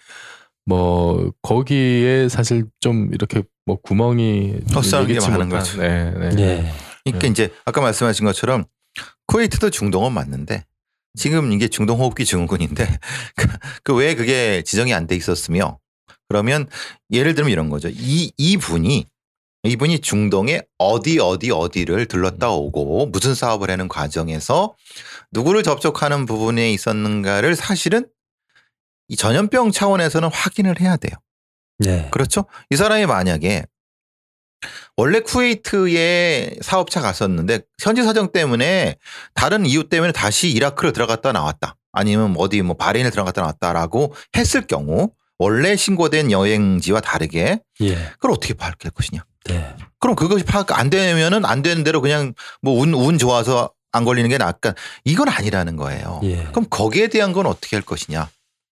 뭐, 0.66 1.30
거기에 1.42 2.28
사실 2.28 2.64
좀 2.80 3.11
이렇게 3.12 3.42
뭐 3.66 3.76
구멍이 3.80 4.56
좀 4.68 4.76
헛사는 4.78 5.06
게 5.06 5.12
예기치 5.14 5.30
많은 5.30 5.49
거죠. 5.49 5.80
네, 5.80 6.11
네. 6.11 6.42
예. 6.42 6.73
그러니까 7.04 7.18
네. 7.26 7.28
이제 7.28 7.50
아까 7.64 7.80
말씀하신 7.80 8.25
것처럼 8.26 8.64
쿠웨이트도 9.26 9.70
중동은 9.70 10.12
맞는데 10.12 10.64
지금 11.16 11.52
이게 11.52 11.68
중동 11.68 11.99
호흡기 12.00 12.25
증후군인데 12.25 12.99
그왜 13.84 14.14
그게 14.16 14.62
지정이 14.62 14.92
안 14.92 15.06
돼 15.06 15.14
있었으며 15.16 15.78
그러면 16.28 16.66
예를 17.12 17.34
들면 17.34 17.50
이런 17.52 17.68
거죠. 17.70 17.88
이 17.90 18.32
이 18.37 18.56
분이 18.56 19.06
이분이 19.64 20.00
중동에 20.00 20.62
어디 20.78 21.18
어디 21.18 21.50
어디를 21.50 22.06
들렀다 22.06 22.50
오고 22.50 23.06
무슨 23.06 23.35
사업을 23.35 23.71
하는 23.71 23.88
과정에서 23.88 24.75
누구를 25.33 25.62
접촉하는 25.62 26.26
부분에 26.26 26.71
있었는가를 26.73 27.56
사실은 27.56 28.06
이 29.09 29.16
전염병 29.16 29.73
차원에서는 29.73 30.30
확인을 30.30 30.80
해야 30.80 30.97
돼요. 30.97 31.12
네. 31.78 32.09
그렇죠? 32.11 32.44
이 32.71 32.76
사람이 32.76 33.06
만약에 33.06 33.64
원래 34.97 35.21
쿠웨이트에 35.21 36.56
사업차 36.62 37.00
갔었는데 37.00 37.61
현지 37.83 38.02
사정 38.02 38.33
때문에 38.33 38.97
다른 39.35 39.66
이유 39.66 39.88
때문에 39.88 40.12
다시 40.12 40.50
이라크로 40.50 40.92
들어갔다 40.92 41.33
나왔다. 41.33 41.76
아니면 41.92 42.33
뭐 42.33 42.44
어디 42.44 42.62
뭐 42.62 42.76
바레인을 42.76 43.11
들어갔다 43.11 43.40
나왔다라고 43.40 44.14
했을 44.37 44.66
경우 44.66 45.11
원래 45.38 45.76
신고된 45.76 46.30
여행지와 46.30 47.00
다르게 47.00 47.61
예. 47.80 47.94
그걸 48.12 48.33
어떻게 48.33 48.54
밝힐 48.54 48.90
것이냐. 48.90 49.25
네. 49.45 49.77
그럼 50.01 50.17
그것이 50.17 50.45
파악 50.45 50.79
안 50.79 50.91
되면은 50.91 51.45
안 51.45 51.63
되는 51.63 51.85
대로 51.85 52.01
그냥 52.01 52.35
뭐 52.63 52.81
운 52.83 52.95
운 52.95 53.19
좋아서 53.19 53.73
안 53.93 54.05
걸리는 54.05 54.29
게 54.31 54.39
낫까 54.39 54.75
이건 55.05 55.29
아니라는 55.29 55.77
거예요. 55.77 56.21
예. 56.25 56.45
그럼 56.47 56.67
거기에 56.69 57.09
대한 57.09 57.33
건 57.33 57.47
어떻게 57.47 57.77
할 57.77 57.83
것이냐? 57.85 58.29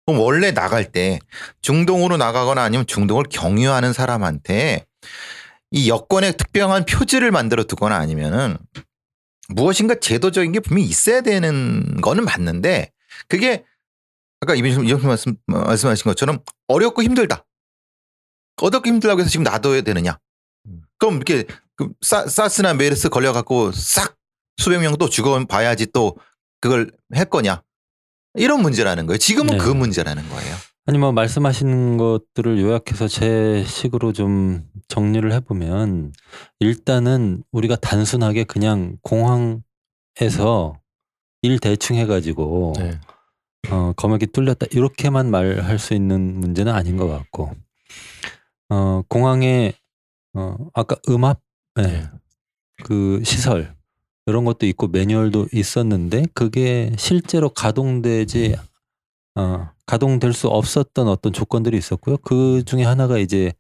그럼 0.06 0.20
원래 0.22 0.52
나갈 0.52 0.92
때 0.92 1.20
중동으로 1.62 2.18
나가거나 2.18 2.62
아니면 2.64 2.86
중동을 2.86 3.24
경유하는 3.30 3.94
사람한테 3.94 4.86
이 5.72 5.90
여권에 5.90 6.34
특별한 6.34 6.86
표지를 6.86 7.32
만들어 7.32 7.64
두거나 7.64 7.96
아니면은 7.96 8.58
무엇인가 9.50 9.96
제도적인 10.00 10.52
게 10.52 10.60
분명히 10.60 10.88
있어야 10.90 11.22
되는 11.22 12.02
거는 12.02 12.26
맞는데 12.26 12.92
그게 13.28 13.64
아까 14.42 14.54
이병수 14.54 14.84
이병수 14.84 15.08
말씀 15.08 15.36
말씀하신 15.48 16.04
것처럼 16.04 16.40
어렵고 16.68 17.02
힘들다. 17.04 17.46
어렵고 18.62 18.88
힘들다고 18.88 19.22
해서 19.22 19.30
지금 19.30 19.44
놔둬야 19.44 19.82
되느냐? 19.82 20.20
그럼 20.98 21.16
이렇게 21.16 21.46
그 21.76 21.90
사, 22.02 22.26
사스나 22.28 22.74
메르스 22.74 23.10
걸려갖고 23.10 23.72
싹 23.72 24.16
수백 24.58 24.80
명 24.80 24.96
또 24.98 25.10
죽어봐야지 25.10 25.88
또 25.94 26.16
그걸 26.62 26.92
할 27.14 27.26
거냐? 27.26 27.62
이런 28.36 28.62
문제라는 28.62 29.06
거예요. 29.06 29.18
지금은 29.18 29.58
네. 29.58 29.64
그 29.64 29.70
문제라는 29.70 30.28
거예요. 30.30 30.56
아니 30.88 30.98
뭐 30.98 31.12
말씀하신 31.12 31.98
것들을 31.98 32.60
요약해서 32.62 33.08
제 33.08 33.64
식으로 33.66 34.14
좀 34.14 34.64
정리를 34.88 35.32
해보면 35.34 36.14
일단은 36.60 37.44
우리가 37.52 37.76
단순하게 37.78 38.44
그냥 38.44 38.98
공항에서 39.02 40.80
일 41.42 41.60
대충 41.60 41.96
해가지고 41.98 42.74
네. 42.78 43.00
어, 43.72 43.94
검역이 43.96 44.28
뚫렸다 44.28 44.68
이렇게만 44.72 45.32
말할 45.32 45.80
수 45.80 45.94
있는 45.94 46.40
문제는 46.40 46.72
아닌 46.74 46.98
것 46.98 47.08
같고 47.08 47.52
어, 48.70 49.02
공항에 49.08 49.74
어, 50.36 50.58
아까 50.74 50.98
음압 51.10 51.42
네, 51.76 51.84
네. 51.84 52.04
그 52.84 53.22
시설 53.26 53.76
이런 54.28 54.46
것도 54.46 54.66
있고 54.68 54.88
매뉴얼도 54.88 55.48
있었는데 55.54 56.28
그게 56.34 56.94
실제로 56.98 57.50
가동되지 57.50 58.56
어, 59.36 59.70
가동될 59.86 60.34
수 60.34 60.48
없었던 60.48 61.08
어떤 61.08 61.34
조건들이 61.34 61.78
있었고요. 61.78 62.18
그 62.18 62.64
중에 62.66 62.84
하나가 62.84 63.18
이제 63.20 63.54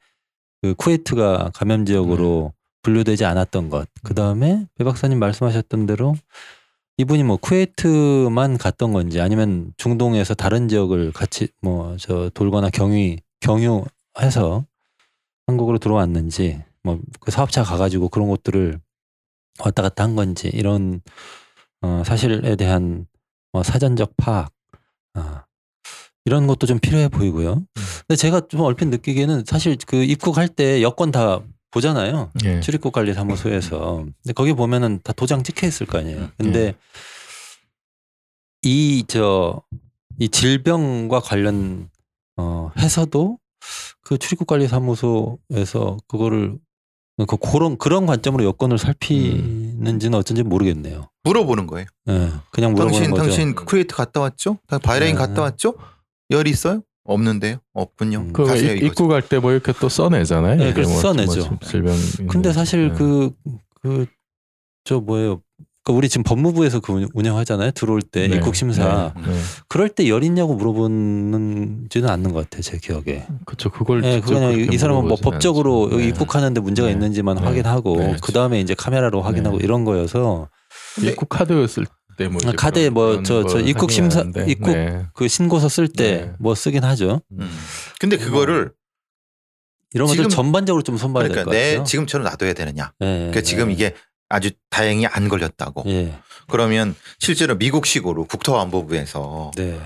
그 0.61 0.73
쿠웨이트가 0.75 1.51
감염 1.53 1.85
지역으로 1.85 2.53
분류되지 2.83 3.25
않았던 3.25 3.69
것. 3.69 3.87
그 4.03 4.13
다음에 4.15 4.67
배 4.75 4.83
박사님 4.83 5.19
말씀하셨던 5.19 5.85
대로 5.87 6.15
이분이 6.97 7.23
뭐 7.23 7.37
쿠웨이트만 7.37 8.57
갔던 8.57 8.93
건지 8.93 9.21
아니면 9.21 9.73
중동에서 9.77 10.33
다른 10.35 10.67
지역을 10.69 11.11
같이 11.13 11.49
뭐 11.61 11.97
저 11.99 12.29
돌거나 12.33 12.69
경유 12.69 13.17
경유해서 13.41 14.65
한국으로 15.47 15.77
들어왔는지 15.77 16.63
뭐 16.83 16.99
그 17.19 17.31
사업차 17.31 17.63
가가지고 17.63 18.09
그런 18.09 18.29
것들을 18.29 18.79
왔다 19.59 19.81
갔다 19.81 20.03
한 20.03 20.15
건지 20.15 20.49
이런 20.53 21.01
어, 21.81 22.03
사실에 22.05 22.55
대한 22.55 23.07
어, 23.51 23.63
사전적 23.63 24.15
파악 24.17 24.51
아, 25.15 25.45
이런 26.25 26.45
것도 26.45 26.67
좀 26.67 26.79
필요해 26.79 27.09
보이고요. 27.09 27.65
근데 28.07 28.15
제가 28.15 28.47
좀 28.47 28.61
얼핏 28.61 28.87
느끼기에는 28.89 29.43
사실 29.45 29.77
그 29.87 30.03
입국할 30.03 30.49
때 30.49 30.81
여권 30.81 31.11
다 31.11 31.41
보잖아요. 31.71 32.31
예. 32.43 32.59
출입국 32.59 32.93
관리 32.93 33.13
사무소에서. 33.13 34.05
근데 34.23 34.33
거기 34.33 34.53
보면은 34.53 34.99
다 35.03 35.13
도장 35.13 35.43
찍혀 35.43 35.67
있을 35.67 35.85
거 35.87 35.97
아니에요. 35.97 36.29
근데 36.37 36.75
이저 38.61 39.61
이 40.19 40.29
질병과 40.29 41.19
관련 41.19 41.89
어 42.37 42.71
해서도 42.77 43.39
그 44.03 44.17
출입국 44.17 44.47
관리 44.47 44.67
사무소에서 44.67 45.97
그거를 46.07 46.57
그 47.27 47.37
그런 47.37 47.77
그런 47.77 48.05
관점으로 48.05 48.43
여권을 48.43 48.77
살피는지는 48.77 50.17
어쩐지 50.17 50.43
모르겠네요. 50.43 51.09
물어보는 51.23 51.65
거예요. 51.67 51.87
예. 52.09 52.31
그냥 52.51 52.73
물어보는 52.73 52.91
당신 52.99 53.11
거죠. 53.11 53.23
당신 53.23 53.55
쿠웨이트 53.55 53.95
갔다 53.95 54.19
왔죠? 54.19 54.57
바레인 54.83 55.15
네. 55.15 55.19
갔다 55.19 55.41
왔죠? 55.41 55.75
열 56.31 56.47
있어요? 56.47 56.81
없는데요. 57.05 57.57
없군요. 57.73 58.17
음. 58.19 58.33
그 58.33 58.43
가세요 58.45 58.71
이거죠. 58.73 58.85
입국 58.85 59.11
할 59.11 59.21
때 59.21 59.39
뭐 59.39 59.51
이렇게 59.51 59.71
또 59.79 59.87
써내잖아요. 59.89 60.57
네, 60.57 60.71
뭐 60.73 60.83
써내죠. 60.99 61.45
뭐 61.47 61.59
질병. 61.63 61.95
근데 62.27 62.51
사실 62.51 62.89
네. 62.89 62.95
그그 63.81 64.05
저 64.83 64.99
뭐예요? 64.99 65.41
그 65.85 65.93
우리 65.93 66.09
지금 66.09 66.23
법무부에서 66.23 66.79
그 66.79 66.91
운- 66.93 67.07
운영하잖아요. 67.13 67.69
들어올 67.71 68.01
때 68.01 68.27
네, 68.27 68.37
입국 68.37 68.55
심사. 68.55 69.13
네, 69.15 69.21
네. 69.31 69.39
그럴 69.69 69.87
때 69.87 70.07
열 70.09 70.23
있냐고 70.23 70.55
물어보는지는 70.55 72.09
않는 72.09 72.33
것 72.33 72.43
같아요. 72.49 72.61
제 72.63 72.79
기억에. 72.79 73.27
그렇죠. 73.45 73.69
그걸 73.69 74.03
예, 74.03 74.13
직접 74.19 74.33
그냥 74.33 74.53
이 74.73 74.77
사람은 74.79 75.07
뭐 75.07 75.15
법적으로 75.21 75.83
않죠. 75.85 75.93
여기 75.93 76.03
네. 76.05 76.09
입국하는데 76.09 76.59
문제가 76.59 76.87
네. 76.87 76.93
있는지만 76.93 77.37
네. 77.37 77.43
확인하고 77.43 77.97
네, 77.97 78.17
그 78.21 78.31
다음에 78.31 78.59
이제 78.61 78.73
카메라로 78.73 79.21
확인하고 79.21 79.59
네. 79.59 79.63
이런 79.63 79.85
거여서 79.85 80.49
입국 81.03 81.29
카드였을 81.29 81.85
때뭐 82.17 82.37
아, 82.47 82.51
카드에 82.57 82.89
뭐 82.89 83.21
저- 83.21 83.45
저 83.45 83.59
입국 83.59 83.91
심사- 83.91 84.25
입국 84.47 84.71
네. 84.71 85.05
그 85.13 85.27
신고서 85.27 85.69
쓸때 85.69 86.11
네. 86.17 86.31
뭐 86.39 86.55
쓰긴 86.55 86.83
하죠. 86.83 87.21
음. 87.33 87.47
근데 87.99 88.17
그거를 88.17 88.71
이런 89.93 90.07
것들 90.07 90.23
지금- 90.23 90.29
전반적으로 90.29 90.81
좀될 90.81 91.11
그러니까 91.11 91.43
것내 91.43 91.69
같아요. 91.73 91.83
지금처럼 91.83 92.25
놔둬야 92.25 92.53
되느냐. 92.53 92.91
예, 93.01 93.05
그러니까 93.05 93.41
지금 93.41 93.69
예. 93.69 93.73
이게 93.73 93.93
아주 94.29 94.51
다행히 94.69 95.05
안 95.05 95.29
걸렸다고. 95.29 95.83
예. 95.87 96.17
그러면 96.47 96.95
실제로 97.19 97.55
미국식으로 97.55 98.25
국토안보부에서 98.25 99.51
네. 99.55 99.79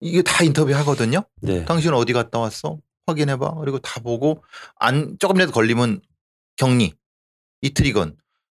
이게 0.00 0.22
다 0.22 0.44
인터뷰 0.44 0.72
하거든요. 0.74 1.24
네. 1.40 1.64
당신 1.64 1.92
어디 1.94 2.12
갔다 2.12 2.38
왔어? 2.38 2.78
확인해봐. 3.06 3.54
그리고 3.60 3.78
다 3.78 4.00
보고 4.00 4.42
안 4.76 5.16
조금이라도 5.18 5.52
걸리면 5.52 6.00
격리 6.56 6.92
이틀이건. 7.62 8.16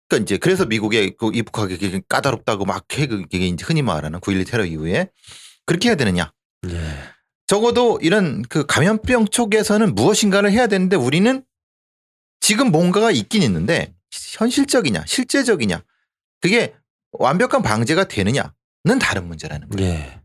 그러니까 0.08 0.24
이제 0.24 0.38
그래서 0.38 0.66
미국에 0.66 1.12
그 1.12 1.32
입국하기 1.34 2.02
까다롭다고 2.10 2.66
막 2.66 2.86
해. 2.98 3.06
그게 3.06 3.48
이제 3.48 3.64
흔히 3.66 3.82
말하는 3.82 4.20
9.11 4.20 4.50
테러 4.50 4.66
이후에 4.66 5.10
그렇게 5.66 5.90
해야 5.90 5.96
되느냐? 5.96 6.34
예. 6.68 6.78
적어도 7.46 8.00
이런 8.02 8.42
그 8.44 8.66
감염병 8.66 9.28
쪽에서는 9.30 9.96
무엇인가를 9.96 10.52
해야 10.52 10.68
되는데 10.68 10.96
우리는 10.96 11.44
지금 12.40 12.72
뭔가가 12.72 13.12
있긴 13.12 13.44
있는데 13.44 13.94
현실적이냐, 14.38 15.06
실제적이냐, 15.08 15.84
그게 16.42 16.76
완벽한 17.12 17.62
방제가 17.62 18.08
되느냐는 18.08 18.52
다른 19.02 19.28
문제라는 19.28 19.70
거예요. 19.70 19.90
예. 19.92 20.22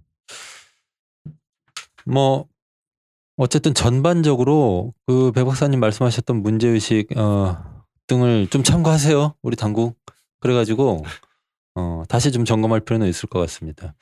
뭐 2.05 2.47
어쨌든 3.37 3.75
전반적으로 3.75 4.95
그 5.07 5.33
배 5.33 5.43
박사님 5.45 5.81
말씀하셨던 5.81 6.43
문제 6.43 6.69
의식 6.69 7.17
어, 7.17 7.85
등을 8.07 8.49
좀 8.49 8.63
참고하세요. 8.63 9.35
우리 9.43 9.57
당국. 9.57 9.99
그래가지고 10.41 11.05
어, 11.75 12.03
다시 12.09 12.31
좀 12.31 12.45
점검할 12.45 12.81
필요는 12.81 13.09
있을 13.09 13.29
것 13.29 13.41
같습니다. 13.41 13.95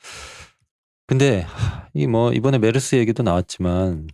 근데 1.07 1.45
이 1.93 2.05
뭐 2.07 2.31
이번에 2.33 2.57
메르스 2.57 2.95
얘기도 2.95 3.23
나왔지만 3.23 4.07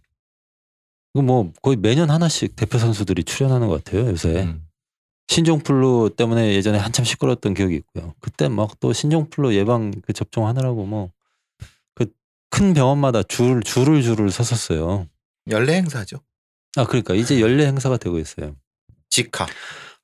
이거 1.13 1.21
뭐 1.23 1.51
거의 1.61 1.75
매년 1.77 2.09
하나씩 2.11 2.55
대표 2.55 2.77
선수들이 2.77 3.23
출연하는 3.23 3.67
것 3.67 3.83
같아요 3.83 4.07
요새. 4.07 4.43
음. 4.43 4.68
신종플루 5.29 6.11
때문에 6.17 6.53
예전에 6.55 6.79
한참 6.79 7.05
시끄러웠던 7.05 7.53
기억이 7.53 7.75
있고요. 7.75 8.15
그때 8.19 8.49
막 8.49 8.79
또 8.79 8.93
신종플루 8.93 9.53
예방 9.55 9.91
그 10.01 10.11
접종하느라고 10.13 10.85
뭐 10.85 11.11
그 11.95 12.07
큰 12.49 12.73
병원마다 12.73 13.21
줄 13.23 13.61
줄을 13.61 14.01
줄을 14.01 14.31
섰었어요. 14.31 15.07
연례 15.51 15.73
행사죠. 15.75 16.17
아 16.77 16.85
그러니까 16.85 17.13
이제 17.13 17.39
연례 17.41 17.65
행사가 17.67 17.97
되고 17.97 18.17
있어요. 18.17 18.55
직하. 19.09 19.45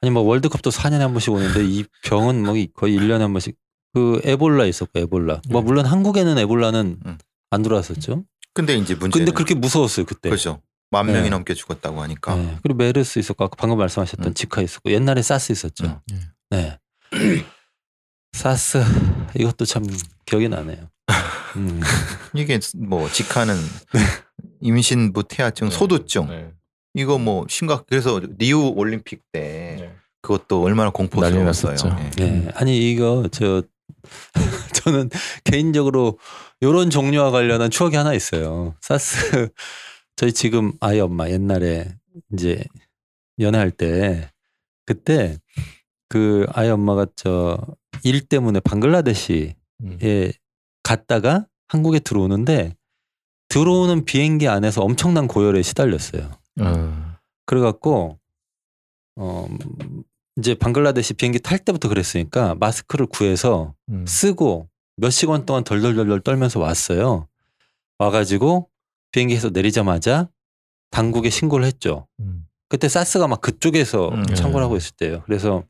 아니 0.02 0.12
뭐 0.12 0.22
월드컵도 0.24 0.70
4년에 0.70 1.00
한 1.00 1.12
번씩 1.14 1.34
오는데 1.34 1.66
이 1.66 1.86
병은 2.04 2.44
뭐 2.44 2.54
거의 2.76 2.96
1년에 2.98 3.20
한 3.20 3.34
번씩 3.34 3.58
그 3.96 4.22
에볼라 4.24 4.66
있었고 4.66 5.00
에볼라. 5.00 5.42
뭐 5.50 5.62
네. 5.62 5.66
물론 5.66 5.86
한국에는 5.88 6.38
에볼라는 6.38 7.00
음. 7.04 7.18
안 7.50 7.62
들어왔었죠. 7.64 8.26
근데 8.54 8.76
이제 8.76 8.94
문제는 8.94 9.26
근데 9.26 9.32
그렇게 9.32 9.56
무서웠어요 9.56 10.06
그때. 10.06 10.30
그렇죠. 10.30 10.62
만 10.96 11.08
명이 11.08 11.24
네. 11.24 11.30
넘게 11.30 11.54
죽었다고 11.56 12.02
하니까. 12.04 12.36
네. 12.36 12.58
그리고 12.64 12.78
메르스 12.78 13.20
있었고 13.20 13.44
아까 13.44 13.56
방금 13.58 13.78
말씀하셨던 13.80 14.28
음. 14.28 14.34
지카 14.34 14.62
있었고 14.62 14.92
옛날에 14.92 15.22
사스 15.22 15.52
있었죠. 15.52 16.02
음. 16.10 16.22
네. 16.50 16.80
사스 18.32 18.82
이것도 19.38 19.66
참 19.66 19.84
기억이 20.26 20.48
나네요. 20.48 20.90
음. 21.58 21.82
이게 22.34 22.58
뭐 22.78 23.10
직하는 23.12 23.56
임신부 24.62 25.24
태아증, 25.24 25.68
네. 25.68 25.76
소두증 25.76 26.28
네. 26.30 26.52
이거 26.94 27.18
뭐 27.18 27.46
심각. 27.50 27.88
그래서 27.88 28.22
리우 28.38 28.72
올림픽 28.74 29.22
때 29.34 29.76
네. 29.82 29.96
그것도 30.22 30.64
얼마나 30.64 30.92
공포스러웠어요. 30.92 31.76
예. 32.20 32.26
네. 32.26 32.48
아니 32.56 32.90
이거 32.90 33.28
저 33.34 33.64
저는 34.74 35.10
개인적으로 35.44 36.20
요런 36.64 36.90
종류와 36.90 37.32
관련한 37.32 37.70
추억이 37.70 37.98
하나 37.98 38.14
있어요. 38.14 38.76
사스 38.80 39.50
저희 40.16 40.32
지금 40.32 40.74
아이 40.80 41.00
엄마 41.00 41.30
옛날에 41.30 41.96
이제 42.34 42.64
연애할 43.40 43.72
때 43.72 44.32
그때 44.86 45.38
그 46.10 46.46
아이 46.54 46.70
엄마가 46.70 47.08
저 47.16 47.58
일 48.06 48.22
때문에 48.22 48.60
방글라데시에 48.60 49.56
음. 49.84 50.00
갔다가 50.84 51.48
한국에 51.68 52.00
들어오는데 52.00 52.76
들어오는 53.50 54.06
비행기 54.06 54.48
안에서 54.48 54.84
엄청난 54.84 55.28
고열에 55.28 55.64
시달렸어요. 55.64 56.30
어. 56.62 57.16
그래갖고 57.48 58.20
어 59.18 59.48
음, 59.50 60.04
이제 60.38 60.54
방글라데시 60.54 61.16
비행기 61.16 61.40
탈 61.40 61.58
때부터 61.58 61.90
그랬으니까 61.90 62.54
마스크를 62.56 63.08
구해서 63.08 63.74
음. 63.90 64.06
쓰고 64.08 64.70
몇 64.98 65.10
시간 65.10 65.48
동안 65.48 65.64
덜덜덜덜 65.64 66.22
떨면서 66.22 66.60
왔어요. 66.60 67.28
와가지고 67.98 68.70
비행기에서 69.16 69.50
내리자마자 69.50 70.30
당국에 70.92 71.30
신고를 71.30 71.66
했죠. 71.66 72.06
음. 72.20 72.46
그때 72.68 72.90
사스가 72.90 73.28
막 73.28 73.40
그쪽에서 73.40 74.10
음. 74.10 74.26
창궐 74.26 74.62
하고 74.62 74.74
네. 74.74 74.78
있을 74.78 74.96
때예요. 74.98 75.24
그래서 75.26 75.64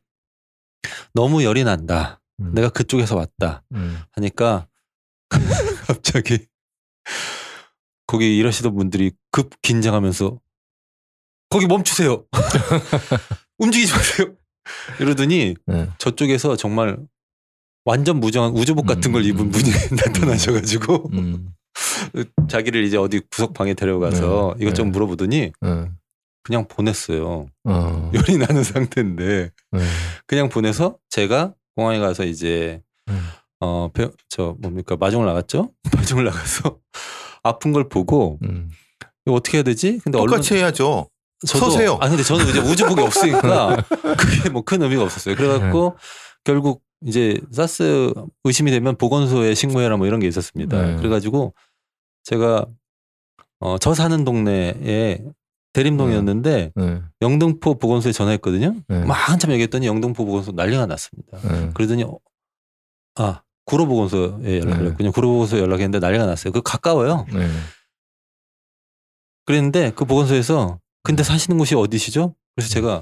너무 1.14 1.44
열이 1.44 1.62
난다. 1.62 2.20
음. 2.40 2.52
내가 2.54 2.70
그쪽에서 2.70 3.14
왔다 3.14 3.62
음. 3.72 3.98
하니까 4.12 4.66
갑자기 5.86 6.46
거기 8.08 8.36
일하시던 8.36 8.74
분들이 8.74 9.12
급 9.30 9.50
긴장하면서 9.62 10.40
거기 11.48 11.66
멈추세요. 11.66 12.24
움직이지 13.58 13.92
마세요. 13.92 14.34
이러더니 14.98 15.54
네. 15.66 15.88
저쪽에서 15.98 16.56
정말 16.56 16.98
완전 17.84 18.18
무정한 18.18 18.50
우주복 18.56 18.86
같은 18.86 19.12
걸 19.12 19.22
음, 19.22 19.28
입은 19.28 19.40
음, 19.46 19.50
분이 19.52 19.70
나타나셔가지고 20.04 21.10
음. 21.12 21.54
자기를 22.48 22.84
이제 22.84 22.96
어디 22.96 23.20
구석방에 23.30 23.74
데려가서 23.74 24.54
네, 24.58 24.64
이것 24.64 24.74
좀 24.74 24.86
네. 24.86 24.92
물어보더니 24.92 25.52
어. 25.62 25.86
그냥 26.42 26.66
보냈어요. 26.68 27.46
어. 27.64 28.10
열이 28.14 28.38
나는 28.38 28.62
상태인데 28.62 29.50
네. 29.72 29.80
그냥 30.26 30.48
보내서 30.48 30.96
제가 31.10 31.54
공항에 31.74 31.98
가서 31.98 32.24
이제 32.24 32.80
음. 33.08 33.20
어, 33.60 33.90
배- 33.92 34.10
저 34.28 34.54
뭡니까 34.60 34.96
마중을 34.96 35.26
나갔죠? 35.26 35.72
마중을 35.96 36.24
나가서 36.24 36.78
아픈 37.42 37.72
걸 37.72 37.88
보고 37.88 38.38
음. 38.44 38.70
이거 39.26 39.36
어떻게 39.36 39.58
해야 39.58 39.62
되지? 39.64 39.98
근데 40.04 40.18
똑같이 40.18 40.54
해야죠. 40.54 41.08
저도- 41.46 41.58
서세요. 41.58 41.98
아 42.00 42.08
근데 42.08 42.22
저는 42.22 42.46
이제 42.48 42.60
우주복이 42.60 43.00
없으니까 43.02 43.76
그게 44.16 44.48
뭐 44.50 44.62
큰 44.62 44.82
의미가 44.82 45.02
없었어요. 45.02 45.34
그래갖고 45.36 45.96
결국 46.44 46.82
이제 47.04 47.38
사스 47.52 48.12
의심이 48.44 48.70
되면 48.70 48.96
보건소에 48.96 49.54
신고해라 49.54 49.96
뭐 49.98 50.06
이런 50.06 50.18
게 50.20 50.26
있었습니다. 50.28 50.80
네. 50.82 50.96
그래가지고 50.96 51.54
제가 52.26 52.66
어, 53.60 53.78
저 53.78 53.94
사는 53.94 54.24
동네에 54.24 55.22
대림동이었는데 55.72 56.72
네. 56.74 57.02
영등포 57.22 57.78
보건소에 57.78 58.12
전화했거든요. 58.12 58.74
네. 58.88 59.04
막 59.04 59.14
한참 59.14 59.52
얘기했더니 59.52 59.86
영등포 59.86 60.24
보건소 60.26 60.52
난리가 60.52 60.86
났습니다. 60.86 61.38
네. 61.38 61.70
그러더니 61.72 62.02
어, 62.02 62.18
아 63.14 63.42
구로 63.64 63.86
보건소에 63.86 64.58
연락을 64.58 64.84
네. 64.84 64.90
했군요. 64.90 65.12
구로 65.12 65.28
보건소에 65.28 65.60
연락했는데 65.60 66.00
난리가 66.00 66.26
났어요. 66.26 66.52
그 66.52 66.62
가까워요. 66.62 67.26
네. 67.32 67.48
그랬는데 69.44 69.92
그 69.94 70.04
보건소에서 70.04 70.80
근데 71.04 71.22
사시는 71.22 71.56
곳이 71.58 71.76
어디시죠? 71.76 72.34
그래서 72.56 72.70
제가 72.70 73.00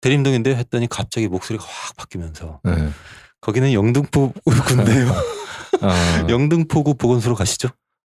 대림동인데 0.00 0.54
했더니 0.54 0.88
갑자기 0.88 1.28
목소리가 1.28 1.62
확 1.66 1.96
바뀌면서 1.96 2.60
네. 2.64 2.88
거기는 3.42 3.70
영등포구인데요. 3.74 5.10
어. 5.82 6.28
영등포구 6.30 6.94
보건소로 6.94 7.34
가시죠. 7.34 7.68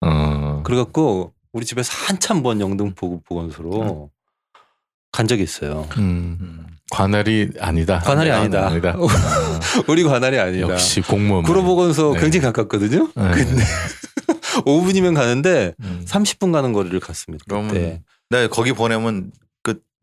어. 0.05 0.61
그래갖고 0.63 1.33
우리 1.51 1.65
집에서 1.65 1.91
한참 1.93 2.41
먼 2.41 2.59
영등포구 2.59 3.21
보건소로 3.23 4.09
간 5.11 5.27
적이 5.27 5.43
있어요. 5.43 5.87
음. 5.97 6.37
음. 6.41 6.67
관할이 6.91 7.49
아니다. 7.59 7.99
관할이 7.99 8.29
아니다. 8.31 8.67
아니다. 8.67 8.95
우리 9.87 10.03
관할이 10.03 10.37
아니다. 10.37 10.67
역시 10.67 11.01
공무원. 11.01 11.43
구로 11.43 11.63
보건소 11.63 12.13
네. 12.13 12.19
굉장히 12.21 12.45
가깝거든요. 12.45 13.09
네. 13.15 13.31
근데 13.31 13.63
5분이면 14.65 15.15
가는데 15.15 15.73
음. 15.81 16.03
30분 16.05 16.51
가는 16.51 16.73
거리를 16.73 16.99
갔습니다. 16.99 17.45
그러면. 17.47 18.03
네, 18.29 18.47
거기 18.47 18.73
보내면 18.73 19.31
그 19.39 19.42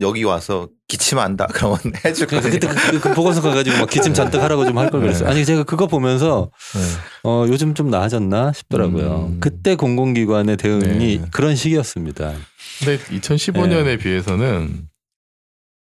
여기 0.00 0.24
와서 0.24 0.68
기침한다 0.88 1.46
그러면 1.52 1.78
해줄 2.04 2.26
그러니까 2.26 2.50
거예요. 2.50 2.60
그때 2.60 2.90
그, 2.90 3.00
그 3.00 3.14
보건소 3.14 3.42
가가지고 3.42 3.78
막 3.78 3.90
기침 3.90 4.14
잔뜩 4.14 4.40
하라고 4.42 4.64
좀 4.64 4.78
할 4.78 4.90
걸 4.90 5.00
그랬어요. 5.02 5.28
네. 5.28 5.34
아니 5.34 5.44
제가 5.44 5.64
그거 5.64 5.86
보면서 5.86 6.50
네. 6.74 6.80
어, 7.24 7.44
요즘 7.48 7.74
좀 7.74 7.90
나아졌나 7.90 8.52
싶더라고요. 8.52 9.28
음. 9.32 9.40
그때 9.40 9.74
공공기관의 9.76 10.56
대응이 10.56 11.18
네. 11.18 11.24
그런 11.30 11.54
시기였습니다. 11.54 12.34
근데 12.78 12.98
2015년에 12.98 14.00
비해서는 14.00 14.88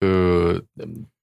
그 0.01 0.63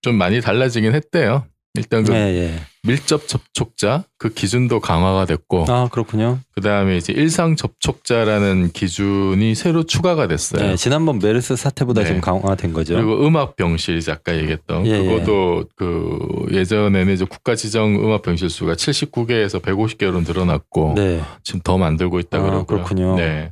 좀 0.02 0.16
많이 0.16 0.40
달라지긴 0.40 0.96
했대요. 0.96 1.46
일단 1.74 2.06
그 2.06 2.12
네, 2.12 2.18
예. 2.36 2.62
밀접 2.84 3.28
접촉자 3.28 4.06
그 4.18 4.30
기준도 4.30 4.80
강화가 4.80 5.26
됐고 5.26 5.66
아 5.68 5.90
그렇군요. 5.92 6.40
그 6.56 6.62
다음에 6.62 6.96
이제 6.98 7.12
일상 7.12 7.56
접촉자라는 7.56 8.72
기준이 8.72 9.54
새로 9.56 9.84
추가가 9.84 10.28
됐어요. 10.28 10.66
네, 10.66 10.76
지난번 10.76 11.20
메르스 11.20 11.56
사태보다 11.56 12.04
네. 12.04 12.08
좀 12.08 12.22
강화된 12.22 12.72
거죠. 12.72 12.96
그리고 12.96 13.26
음악 13.26 13.58
병실 13.58 13.98
이제 13.98 14.12
아까 14.12 14.36
얘기했던 14.36 14.86
예, 14.88 15.04
그것도 15.04 15.66
그 15.76 16.46
예전에는 16.52 17.14
이제 17.14 17.26
국가 17.26 17.56
지정 17.56 17.96
음악 17.96 18.22
병실 18.22 18.50
수가 18.50 18.74
79개에서 18.74 19.62
150개로 19.62 20.26
늘어났고 20.26 20.94
네, 20.96 21.22
지금 21.44 21.60
더 21.62 21.78
만들고 21.78 22.20
있다 22.20 22.38
아, 22.38 22.42
그러고요. 22.42 22.66
그렇군요. 22.66 23.16
네. 23.18 23.52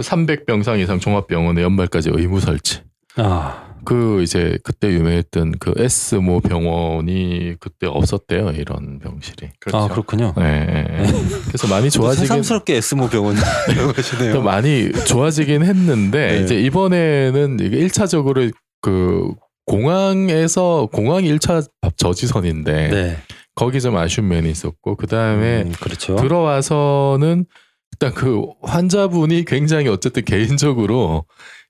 300병상 0.00 0.78
이상 0.80 1.00
종합병원에 1.00 1.62
연말까지 1.62 2.10
의무 2.12 2.40
설치. 2.40 2.82
아 3.16 3.65
그 3.86 4.22
이제 4.22 4.58
그때 4.64 4.88
유명했던 4.88 5.52
그 5.60 5.72
S 5.78 6.16
모 6.16 6.40
병원이 6.40 7.54
그때 7.60 7.86
없었대요 7.86 8.50
이런 8.50 8.98
병실이. 8.98 9.50
아 9.72 9.88
그렇군요. 9.88 10.34
네, 10.36 10.66
네, 10.66 10.82
네. 10.82 11.12
그래서 11.46 11.68
많이 11.68 11.88
좋아지긴 11.88 12.26
새삼스럽게 12.26 12.74
에스모 12.74 13.08
병원 13.08 13.36
이용하시네요. 13.72 14.32
또 14.34 14.42
많이 14.42 14.92
좋아지긴 14.92 15.62
했는데 15.64 16.32
네. 16.32 16.42
이제 16.42 16.60
이번에는 16.60 17.58
이게 17.60 17.78
1차적으로 17.78 18.52
그 18.82 19.32
공항에서 19.66 20.88
공항 20.92 21.22
1차 21.22 21.66
저지선인데 21.96 22.88
네. 22.88 23.16
거기 23.54 23.80
좀 23.80 23.96
아쉬운 23.96 24.28
면이 24.28 24.50
있었고 24.50 24.96
그 24.96 25.06
다음에 25.06 25.62
음, 25.62 25.72
그렇죠. 25.80 26.16
들어와서는 26.16 27.46
일단 27.92 28.14
그 28.14 28.42
환자분이 28.62 29.44
굉장히 29.44 29.88
어쨌든 29.88 30.24
개인적으로 30.24 31.24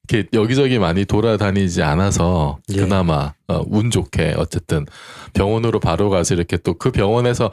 이렇게 0.08 0.28
여기저기 0.32 0.78
많이 0.78 1.04
돌아다니지 1.04 1.82
않아서 1.82 2.58
예. 2.72 2.76
그나마 2.76 3.32
어, 3.48 3.62
운 3.66 3.90
좋게 3.90 4.34
어쨌든 4.36 4.86
병원으로 5.34 5.80
바로 5.80 6.10
가서 6.10 6.34
이렇게 6.34 6.56
또 6.58 6.74
그 6.74 6.90
병원에서 6.92 7.50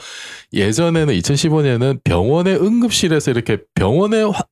예전에는 0.53 1.13
2015년에는 1.15 2.03
병원의 2.03 2.55
응급실에서 2.57 3.31
이렇게 3.31 3.57
병원에 3.75 4.21
화- 4.21 4.43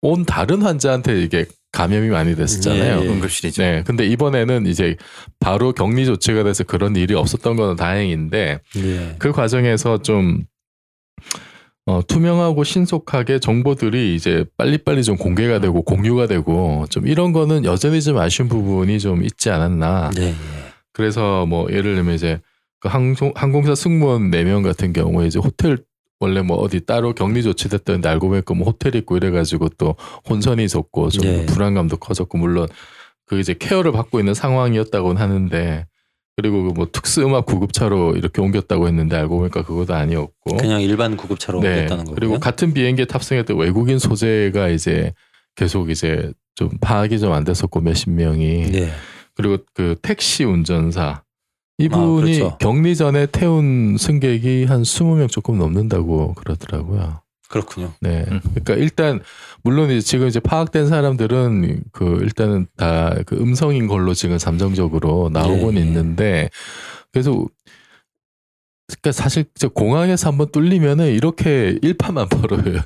온 0.00 0.24
다른 0.24 0.62
환자한테 0.62 1.22
이게 1.22 1.44
감염이 1.72 2.08
많이 2.08 2.34
됐었잖아요. 2.34 3.00
예, 3.00 3.04
예. 3.04 3.08
응급실이죠. 3.08 3.62
네, 3.62 3.82
근데 3.86 4.04
이번에는 4.06 4.66
이제 4.66 4.96
바로 5.40 5.72
격리 5.72 6.04
조치가 6.06 6.42
돼서 6.44 6.64
그런 6.64 6.96
일이 6.96 7.14
없었던 7.14 7.56
건 7.56 7.76
다행인데 7.76 8.60
예. 8.76 9.16
그 9.18 9.32
과정에서 9.32 10.02
좀 10.02 10.44
어, 11.86 12.00
투명하고 12.06 12.62
신속하게 12.62 13.40
정보들이 13.40 14.14
이제 14.14 14.44
빨리빨리 14.56 15.02
좀 15.02 15.16
공개가 15.16 15.58
되고 15.58 15.82
공유가 15.82 16.26
되고 16.26 16.86
좀 16.90 17.08
이런 17.08 17.32
거는 17.32 17.64
여전히 17.64 18.00
좀 18.00 18.18
아쉬운 18.18 18.48
부분이 18.48 19.00
좀 19.00 19.24
있지 19.24 19.50
않았나. 19.50 20.10
네. 20.14 20.28
예. 20.28 20.34
그래서 20.92 21.44
뭐 21.46 21.68
예를 21.70 21.96
들면 21.96 22.14
이제 22.14 22.40
그 22.78 22.88
항공, 22.88 23.32
항공사 23.34 23.74
승무원 23.74 24.30
4명 24.30 24.62
같은 24.62 24.92
경우에 24.92 25.26
이제 25.26 25.40
호텔 25.40 25.78
원래 26.20 26.40
뭐 26.40 26.56
어디 26.58 26.86
따로 26.86 27.14
격리 27.14 27.42
조치됐던데 27.42 28.08
알고 28.08 28.28
보니까 28.28 28.54
뭐 28.54 28.66
호텔 28.66 28.94
있고 28.94 29.16
이래가지고 29.16 29.70
또 29.70 29.96
혼선이 30.28 30.62
있었고 30.62 31.10
좀 31.10 31.24
예. 31.24 31.46
불안감도 31.46 31.96
커졌고 31.96 32.38
물론 32.38 32.68
그 33.26 33.40
이제 33.40 33.54
케어를 33.58 33.90
받고 33.90 34.20
있는 34.20 34.34
상황이었다고는 34.34 35.20
하는데 35.20 35.86
그리고 36.36 36.62
그 36.64 36.72
뭐 36.74 36.88
특수 36.90 37.22
음악 37.22 37.44
구급차로 37.46 38.16
이렇게 38.16 38.40
옮겼다고 38.40 38.88
했는데 38.88 39.16
알고 39.16 39.38
보니까 39.38 39.62
그것도 39.64 39.94
아니었고 39.94 40.56
그냥 40.56 40.80
일반 40.80 41.16
구급차로 41.16 41.60
네. 41.60 41.68
옮겼다는 41.68 42.04
거고요. 42.04 42.14
그리고 42.14 42.38
같은 42.40 42.72
비행기에 42.72 43.04
탑승했던 43.04 43.56
외국인 43.58 43.98
소재가 43.98 44.68
이제 44.68 45.12
계속 45.54 45.90
이제 45.90 46.32
좀 46.54 46.70
파악이 46.80 47.18
좀 47.18 47.32
안 47.32 47.44
됐었고 47.44 47.80
몇십 47.80 48.10
명이 48.10 48.70
네. 48.72 48.90
그리고 49.34 49.58
그 49.74 49.96
택시 50.02 50.44
운전사 50.44 51.22
이분이 51.78 52.38
그렇죠. 52.38 52.58
격리 52.58 52.94
전에 52.96 53.26
태운 53.26 53.96
승객이 53.98 54.64
한 54.64 54.82
20명 54.82 55.28
조금 55.30 55.58
넘는다고 55.58 56.34
그러더라고요. 56.34 57.20
그렇군요. 57.52 57.92
네. 58.00 58.24
음. 58.30 58.40
그러니까 58.42 58.74
일단 58.74 59.20
물론 59.62 59.90
이제 59.90 60.00
지금 60.00 60.26
이제 60.26 60.40
파악된 60.40 60.88
사람들은 60.88 61.84
그 61.92 62.18
일단은 62.22 62.66
다 62.76 63.14
그 63.26 63.36
음성인 63.36 63.86
걸로 63.86 64.14
지금 64.14 64.38
잠정적으로 64.38 65.30
나오곤 65.32 65.76
예, 65.76 65.80
예. 65.80 65.84
있는데 65.84 66.50
그래서 67.12 67.46
그러니까 68.88 69.12
사실 69.12 69.44
저 69.54 69.68
공항에서 69.68 70.28
한번 70.28 70.50
뚫리면은 70.50 71.12
이렇게 71.12 71.78
일파만 71.82 72.28
벌어요. 72.30 72.82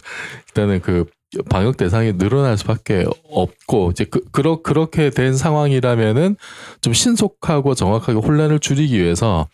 일단은 0.48 0.80
그 0.80 1.06
방역 1.50 1.76
대상이 1.76 2.16
늘어날 2.18 2.56
수밖에 2.58 3.04
없고 3.30 3.90
이제 3.92 4.04
그, 4.04 4.20
그러, 4.30 4.62
그렇게 4.62 5.10
된 5.10 5.36
상황이라면은 5.36 6.36
좀 6.80 6.92
신속하고 6.92 7.74
정확하게 7.74 8.18
혼란을 8.18 8.58
줄이기 8.60 9.00
위해서 9.00 9.48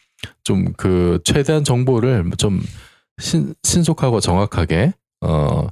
좀 0.44 0.72
그 0.76 1.20
최대한 1.24 1.64
정보를 1.64 2.30
좀 2.38 2.62
신, 3.18 3.54
신속하고 3.62 4.20
정확하게 4.20 4.92
어 5.22 5.68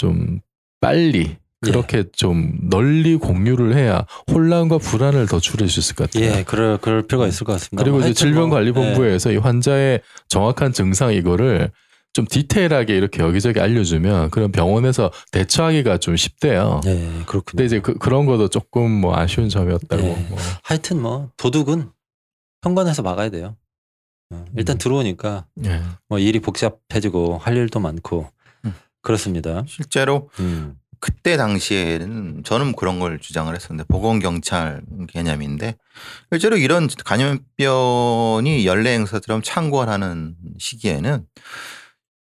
좀 0.00 0.40
빨리 0.80 1.36
그렇게 1.60 2.04
좀 2.12 2.56
널리 2.70 3.16
공유를 3.16 3.76
해야 3.76 4.06
혼란과 4.32 4.78
불안을 4.78 5.26
더 5.26 5.38
줄일 5.38 5.68
수 5.68 5.80
있을 5.80 5.94
것 5.94 6.10
같아요. 6.10 6.38
예, 6.38 6.42
그럴 6.42 6.78
그럴 6.78 7.06
필요가 7.06 7.26
있을 7.26 7.44
것 7.44 7.52
같습니다. 7.52 7.84
그리고 7.84 7.98
이제 7.98 8.08
뭐, 8.08 8.14
질병관리본부에서 8.14 9.32
이 9.32 9.36
환자의 9.36 10.00
정확한 10.28 10.72
증상 10.72 11.12
이거를 11.12 11.70
좀 12.14 12.24
디테일하게 12.24 12.96
이렇게 12.96 13.22
여기저기 13.22 13.60
알려주면 13.60 14.30
그런 14.30 14.50
병원에서 14.52 15.12
대처하기가 15.32 15.98
좀 15.98 16.16
쉽대요. 16.16 16.80
예, 16.86 16.92
예, 16.92 17.22
그렇군요. 17.26 17.42
근데 17.44 17.66
이제 17.66 17.80
그, 17.80 17.92
그런 17.98 18.24
것도 18.24 18.48
조금 18.48 18.90
뭐 18.90 19.14
아쉬운 19.18 19.50
점이었다고. 19.50 20.02
네. 20.02 20.26
뭐. 20.30 20.38
하여튼 20.62 21.02
뭐 21.02 21.30
도둑은 21.36 21.90
현관에서 22.62 23.02
막아야 23.02 23.28
돼요. 23.28 23.54
어, 24.32 24.46
일단 24.56 24.76
음. 24.76 24.78
들어오니까 24.78 25.44
예. 25.66 25.82
뭐 26.08 26.18
일이 26.18 26.40
복잡해지고 26.40 27.36
할 27.36 27.58
일도 27.58 27.80
많고 27.80 28.20
음. 28.22 28.39
그렇습니다. 29.02 29.64
실제로 29.66 30.30
음. 30.40 30.76
그때 31.00 31.36
당시에는 31.38 32.42
저는 32.44 32.74
그런 32.74 33.00
걸 33.00 33.18
주장을 33.18 33.52
했었는데 33.52 33.86
보건 33.88 34.20
경찰 34.20 34.82
개념인데 35.08 35.76
실제로 36.30 36.56
이런 36.58 36.88
감염병이 37.04 38.66
연례 38.66 38.92
행사처럼 38.94 39.40
창궐하는 39.42 40.36
시기에는 40.58 41.24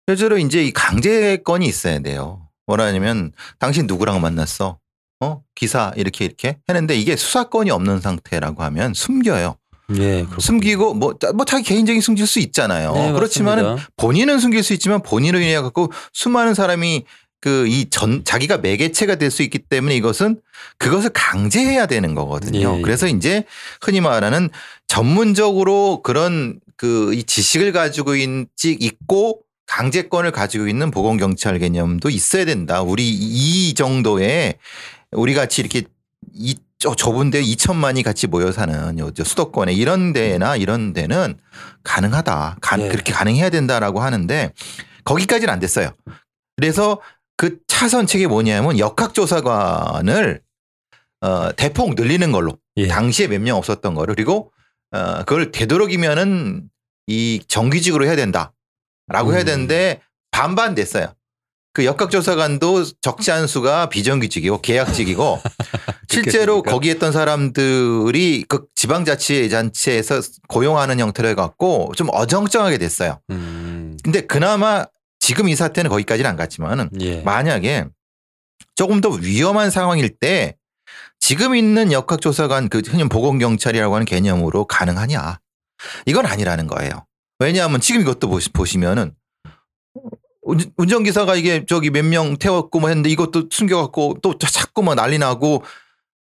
실제로 0.07 0.37
이제 0.37 0.63
이 0.63 0.71
강제건이 0.71 1.67
있어야 1.67 1.99
돼요. 1.99 2.47
뭐라냐면 2.65 3.33
당신 3.59 3.85
누구랑 3.85 4.21
만났어? 4.21 4.79
어? 5.21 5.41
기사 5.53 5.91
이렇게 5.97 6.23
이렇게 6.23 6.57
했는데 6.69 6.95
이게 6.95 7.17
수사건이 7.17 7.71
없는 7.71 7.99
상태라고 7.99 8.63
하면 8.63 8.93
숨겨요. 8.93 9.58
예, 9.95 10.17
그렇군요. 10.23 10.39
숨기고 10.39 10.93
뭐, 10.93 11.13
뭐 11.36 11.45
자기 11.45 11.63
개인적인 11.63 12.02
숨길 12.02 12.28
수 12.28 12.39
있잖아요. 12.39 12.93
네, 12.93 13.12
그렇지만은. 13.12 13.78
본인은 13.97 14.39
숨길 14.39 14.63
수 14.63 14.73
있지만 14.73 15.02
본인으로 15.02 15.39
인해 15.39 15.60
갖고 15.62 15.91
수많은 16.13 16.54
사람이 16.54 17.06
그 17.41 17.65
이 17.67 17.89
전 17.89 18.25
자기가 18.25 18.58
매개체가 18.58 19.15
될 19.15 19.32
수 19.32 19.43
있기 19.43 19.60
때문에 19.60 19.95
이것은 19.95 20.41
그것을 20.78 21.12
강제해야 21.13 21.86
되는 21.86 22.13
거거든요. 22.13 22.73
예, 22.73 22.78
예. 22.78 22.82
그래서 22.82 23.08
이제 23.08 23.45
흔히 23.82 24.02
말하는 24.02 24.49
전문적으로 24.88 26.02
그런 26.04 26.60
그 26.75 27.13
이 27.13 27.23
지식을 27.23 27.71
가지고 27.71 28.15
있지 28.15 28.75
있고 28.80 29.41
강제권을 29.67 30.32
가지고 30.32 30.67
있는 30.67 30.91
보건경찰 30.91 31.60
개념도 31.60 32.10
있어야 32.10 32.43
된다. 32.45 32.82
우리 32.82 33.08
이 33.10 33.73
정도의 33.73 34.56
우리 35.12 35.34
같이 35.34 35.62
이렇게 35.62 35.84
이 36.34 36.58
저- 36.79 36.95
좁은 36.95 37.29
데 37.29 37.41
2천만이 37.41 38.03
같이 38.03 38.25
모여 38.27 38.51
사는 38.53 38.97
요- 38.99 39.11
저 39.11 39.23
수도권에 39.25 39.73
이런 39.73 40.13
데나 40.13 40.55
이런 40.55 40.93
데는 40.93 41.37
가능하다. 41.83 42.57
가, 42.61 42.77
네. 42.77 42.87
그렇게 42.87 43.11
가능해야 43.11 43.49
된다라고 43.49 43.99
하는데 43.99 44.53
거기까지는 45.03 45.53
안 45.53 45.59
됐어요. 45.59 45.91
그래서 46.55 47.01
그 47.35 47.59
차선책이 47.67 48.27
뭐냐면 48.27 48.79
역학조사관을 48.79 50.41
어, 51.21 51.51
대폭 51.57 51.95
늘리는 51.95 52.31
걸로 52.31 52.57
예. 52.77 52.87
당시에 52.87 53.27
몇 53.27 53.41
명 53.41 53.57
없었던 53.57 53.93
거를 53.93 54.15
그리고 54.15 54.51
어, 54.91 55.19
그걸 55.25 55.51
되도록이면은 55.51 56.69
이 57.07 57.41
정규직으로 57.47 58.05
해야 58.05 58.15
된다라고 58.15 59.33
해야 59.33 59.41
음. 59.41 59.45
되는데 59.45 60.01
반반 60.31 60.75
됐어요. 60.75 61.13
그 61.73 61.86
역학조사관도 61.86 62.86
적지 63.01 63.32
않은 63.32 63.47
수가 63.47 63.89
비정규직이고 63.89 64.62
계약직이고 64.62 65.39
실제로? 66.10 66.63
거기 66.63 66.89
있던 66.89 67.12
사람들이 67.12 68.45
그 68.47 68.65
지방자치단체에서 68.75 70.21
고용하는 70.47 70.99
형태를 70.99 71.36
갖고 71.36 71.91
좀 71.95 72.08
어정쩡하게 72.12 72.77
됐어요. 72.79 73.19
음, 73.29 73.97
근데 74.03 74.21
그나마 74.21 74.86
지금 75.19 75.47
이 75.47 75.55
사태는 75.55 75.89
거기까지는 75.89 76.29
안 76.29 76.36
갔지만은 76.36 76.89
예. 77.01 77.21
만약에 77.21 77.86
조금 78.75 79.01
더 79.01 79.10
위험한 79.10 79.69
상황일 79.69 80.17
때 80.19 80.55
지금 81.19 81.53
있는 81.53 81.91
역학조사관 81.91 82.69
그 82.69 82.82
흔히 82.86 83.08
보건경찰이라고 83.08 83.93
하는 83.93 84.05
개념으로 84.05 84.65
가능하냐? 84.65 85.39
이건 86.05 86.25
아니라는 86.25 86.67
거예요. 86.67 87.05
왜냐하면 87.39 87.79
지금 87.82 88.01
이것도 88.01 88.27
보시, 88.27 88.49
보시면은 88.49 89.13
운- 90.49 90.71
운전기사가 90.77 91.35
이게 91.35 91.65
저기 91.67 91.89
몇 91.89 92.03
명 92.05 92.38
태웠고 92.38 92.79
뭐 92.79 92.89
했는데 92.89 93.09
이것도 93.09 93.45
숨겨갖고 93.51 94.17
또 94.21 94.38
자꾸 94.38 94.83
뭐 94.83 94.95
난리 94.95 95.17
나고 95.17 95.63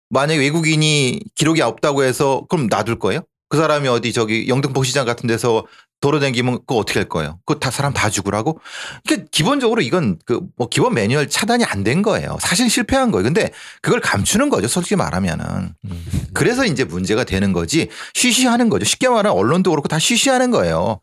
만약에 0.09 0.39
외국인이 0.39 1.19
기록이 1.35 1.61
없다고 1.61 2.03
해서 2.03 2.45
그럼 2.49 2.67
놔둘 2.67 2.99
거예요? 2.99 3.21
그 3.49 3.57
사람이 3.57 3.87
어디 3.87 4.11
저기 4.13 4.47
영등포 4.47 4.83
시장 4.83 5.05
같은 5.05 5.27
데서 5.27 5.65
돌아다니면 6.01 6.59
그거 6.59 6.75
어떻게 6.77 6.99
할 6.99 7.09
거예요? 7.09 7.39
그거 7.45 7.59
다 7.59 7.69
사람 7.71 7.93
다 7.93 8.09
죽으라고? 8.09 8.59
그러니까 9.05 9.27
기본적으로 9.31 9.81
이건 9.81 10.17
그 10.25 10.39
뭐 10.55 10.69
기본 10.69 10.93
매뉴얼 10.93 11.27
차단이 11.29 11.63
안 11.65 11.83
된 11.83 12.01
거예요. 12.01 12.37
사실 12.39 12.69
실패한 12.69 13.11
거예요. 13.11 13.23
근데 13.23 13.51
그걸 13.81 13.99
감추는 13.99 14.49
거죠. 14.49 14.67
솔직히 14.67 14.95
말하면은. 14.95 15.73
음. 15.85 16.05
그래서 16.33 16.65
이제 16.65 16.83
문제가 16.85 17.23
되는 17.25 17.51
거지 17.53 17.89
쉬쉬하는 18.13 18.69
거죠. 18.69 18.85
쉽게 18.85 19.09
말하면 19.09 19.31
언론도 19.33 19.69
그렇고 19.71 19.87
다 19.89 19.99
쉬쉬하는 19.99 20.51
거예요. 20.51 20.99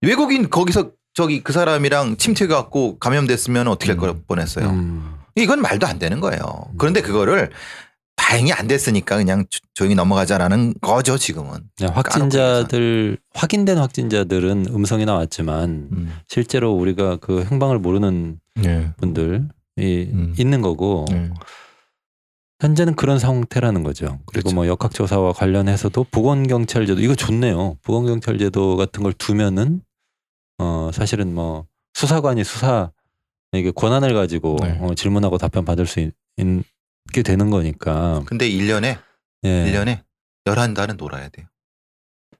외국인 0.00 0.50
거기서 0.50 0.90
저기 1.14 1.42
그 1.42 1.52
사람이랑 1.52 2.16
침투해 2.16 2.48
갖고 2.48 2.98
감염됐으면 2.98 3.68
어떻게 3.68 3.92
할 3.92 3.98
음. 3.98 4.00
걸 4.00 4.22
뻔했어요. 4.26 4.68
음, 4.70 5.14
이건 5.36 5.60
말도 5.60 5.86
안 5.86 5.98
되는 5.98 6.20
거예요. 6.20 6.40
그런데 6.78 7.02
그거를 7.02 7.50
다행히 8.16 8.52
안 8.52 8.66
됐으니까 8.66 9.16
그냥 9.16 9.44
조- 9.50 9.60
조용히 9.74 9.94
넘어가자라는 9.94 10.74
거죠 10.80 11.18
지금은. 11.18 11.60
네, 11.78 11.86
확진자들 11.86 13.18
확인된 13.34 13.78
확진자들은 13.78 14.66
음성이 14.70 15.04
나왔지만 15.04 15.88
음. 15.92 16.14
실제로 16.28 16.72
우리가 16.72 17.16
그 17.16 17.44
행방을 17.44 17.78
모르는 17.78 18.38
예. 18.64 18.92
분들이 18.98 19.40
음. 19.78 20.34
있는 20.38 20.60
거고 20.62 21.04
예. 21.12 21.30
현재는 22.60 22.94
그런 22.94 23.18
상태라는 23.18 23.82
거죠. 23.82 24.06
그리고 24.26 24.44
그렇죠. 24.50 24.54
뭐 24.54 24.66
역학조사와 24.68 25.32
관련해서도 25.32 26.06
보건경찰제도 26.10 27.00
이거 27.00 27.14
좋네요. 27.16 27.76
보건경찰제도 27.82 28.76
같은 28.76 29.02
걸 29.02 29.12
두면은 29.14 29.80
어 30.62 30.90
사실은 30.92 31.34
뭐 31.34 31.66
수사관이 31.94 32.44
수사 32.44 32.90
이게 33.52 33.70
권한을 33.70 34.14
가지고 34.14 34.56
네. 34.62 34.78
어, 34.80 34.94
질문하고 34.94 35.36
답변 35.38 35.64
받을 35.64 35.86
수 35.86 36.00
있, 36.00 36.12
게 37.12 37.22
되는 37.22 37.50
거니까. 37.50 38.22
근데 38.26 38.48
1년에 38.48 38.98
예. 39.44 39.48
1년에 39.48 40.02
11달은 40.46 40.96
놀아야 40.96 41.28
돼요. 41.28 41.46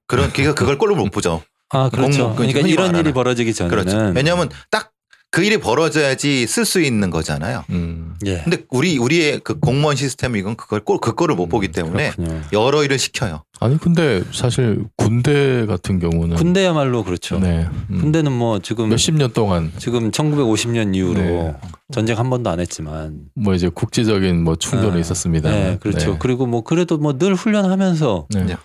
그런 0.06 0.30
그러니까 0.32 0.54
그걸 0.58 0.78
꼴로 0.78 0.94
못 0.94 1.10
보죠. 1.10 1.42
아 1.70 1.88
그렇죠. 1.90 2.28
공무- 2.28 2.36
그러니까 2.36 2.60
이런 2.60 2.68
일이 2.90 2.92
말하는. 2.92 3.12
벌어지기 3.12 3.52
전에는 3.54 3.76
그렇죠. 3.84 4.12
왜냐하면 4.14 4.48
딱 4.70 4.92
그 5.34 5.42
일이 5.42 5.56
벌어져야지 5.56 6.46
쓸 6.46 6.66
수 6.66 6.82
있는 6.82 7.08
거잖아요. 7.08 7.64
음. 7.70 8.01
예. 8.26 8.40
근데 8.42 8.64
우리 8.70 8.98
우리의 8.98 9.40
그 9.44 9.58
공무원 9.58 9.96
시스템 9.96 10.36
이건 10.36 10.56
그걸 10.56 10.80
꼴 10.84 10.98
그거를 10.98 11.34
못 11.34 11.46
보기 11.48 11.68
때문에 11.68 12.10
그렇군요. 12.12 12.40
여러 12.52 12.84
일을 12.84 12.98
시켜요. 12.98 13.42
아니 13.60 13.78
근데 13.78 14.22
사실 14.32 14.84
군대 14.96 15.66
같은 15.66 15.98
경우는 15.98 16.36
군대야말로 16.36 17.04
그렇죠. 17.04 17.38
네. 17.38 17.68
음. 17.90 18.00
군대는 18.00 18.32
뭐 18.32 18.58
지금 18.58 18.88
몇십 18.88 19.14
년 19.14 19.32
동안 19.32 19.72
지금 19.78 20.10
1950년 20.10 20.94
이후로 20.96 21.20
네. 21.20 21.54
전쟁 21.92 22.18
한 22.18 22.28
번도 22.30 22.50
안 22.50 22.58
했지만 22.60 23.26
뭐 23.34 23.54
이제 23.54 23.68
국제적인 23.68 24.42
뭐 24.42 24.56
충돌이 24.56 24.94
네. 24.94 25.00
있었습니다. 25.00 25.50
네, 25.50 25.78
그렇죠. 25.80 26.18
그리고 26.18 26.46
뭐 26.46 26.62
그래도 26.62 26.98
뭐 26.98 27.12
늘 27.18 27.34
훈련하면서 27.34 28.26
네. 28.30 28.44
네. 28.44 28.56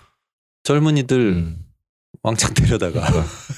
젊은이들 0.63 1.17
음. 1.17 1.57
왕창 2.23 2.53
데려다가 2.53 3.01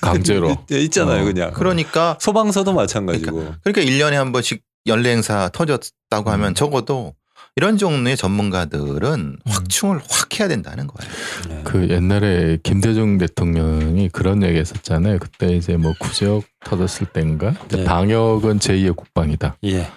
강제로 0.02 0.56
예, 0.72 0.80
있잖아요, 0.84 1.22
어. 1.22 1.26
그냥. 1.26 1.52
그러니까 1.54 2.18
소방서도 2.20 2.74
마찬가지고. 2.74 3.54
그러니까 3.64 3.82
1년에 3.82 4.14
한 4.14 4.32
번씩 4.32 4.62
연례 4.90 5.12
행사 5.12 5.50
터졌다고 5.50 6.30
하면 6.32 6.50
음. 6.50 6.54
적어도 6.54 7.14
이런 7.56 7.78
종류의 7.78 8.16
전문가들은 8.16 9.38
확충을 9.46 10.00
확 10.10 10.40
해야 10.40 10.48
된다는 10.48 10.88
거예요. 10.88 11.14
네. 11.50 11.62
그 11.64 11.90
옛날에 11.90 12.58
김대중 12.64 13.18
대통령이 13.18 14.10
그런 14.10 14.44
얘기 14.44 14.58
했었잖아요. 14.60 15.20
그때 15.20 15.56
이제 15.56 15.76
뭐 15.76 15.94
구제역 16.00 16.44
터졌을 16.64 17.08
때인가 17.08 17.54
네. 17.70 17.84
방역은 17.84 18.60
제2의 18.60 18.96
국방이다. 18.96 19.58
예. 19.66 19.88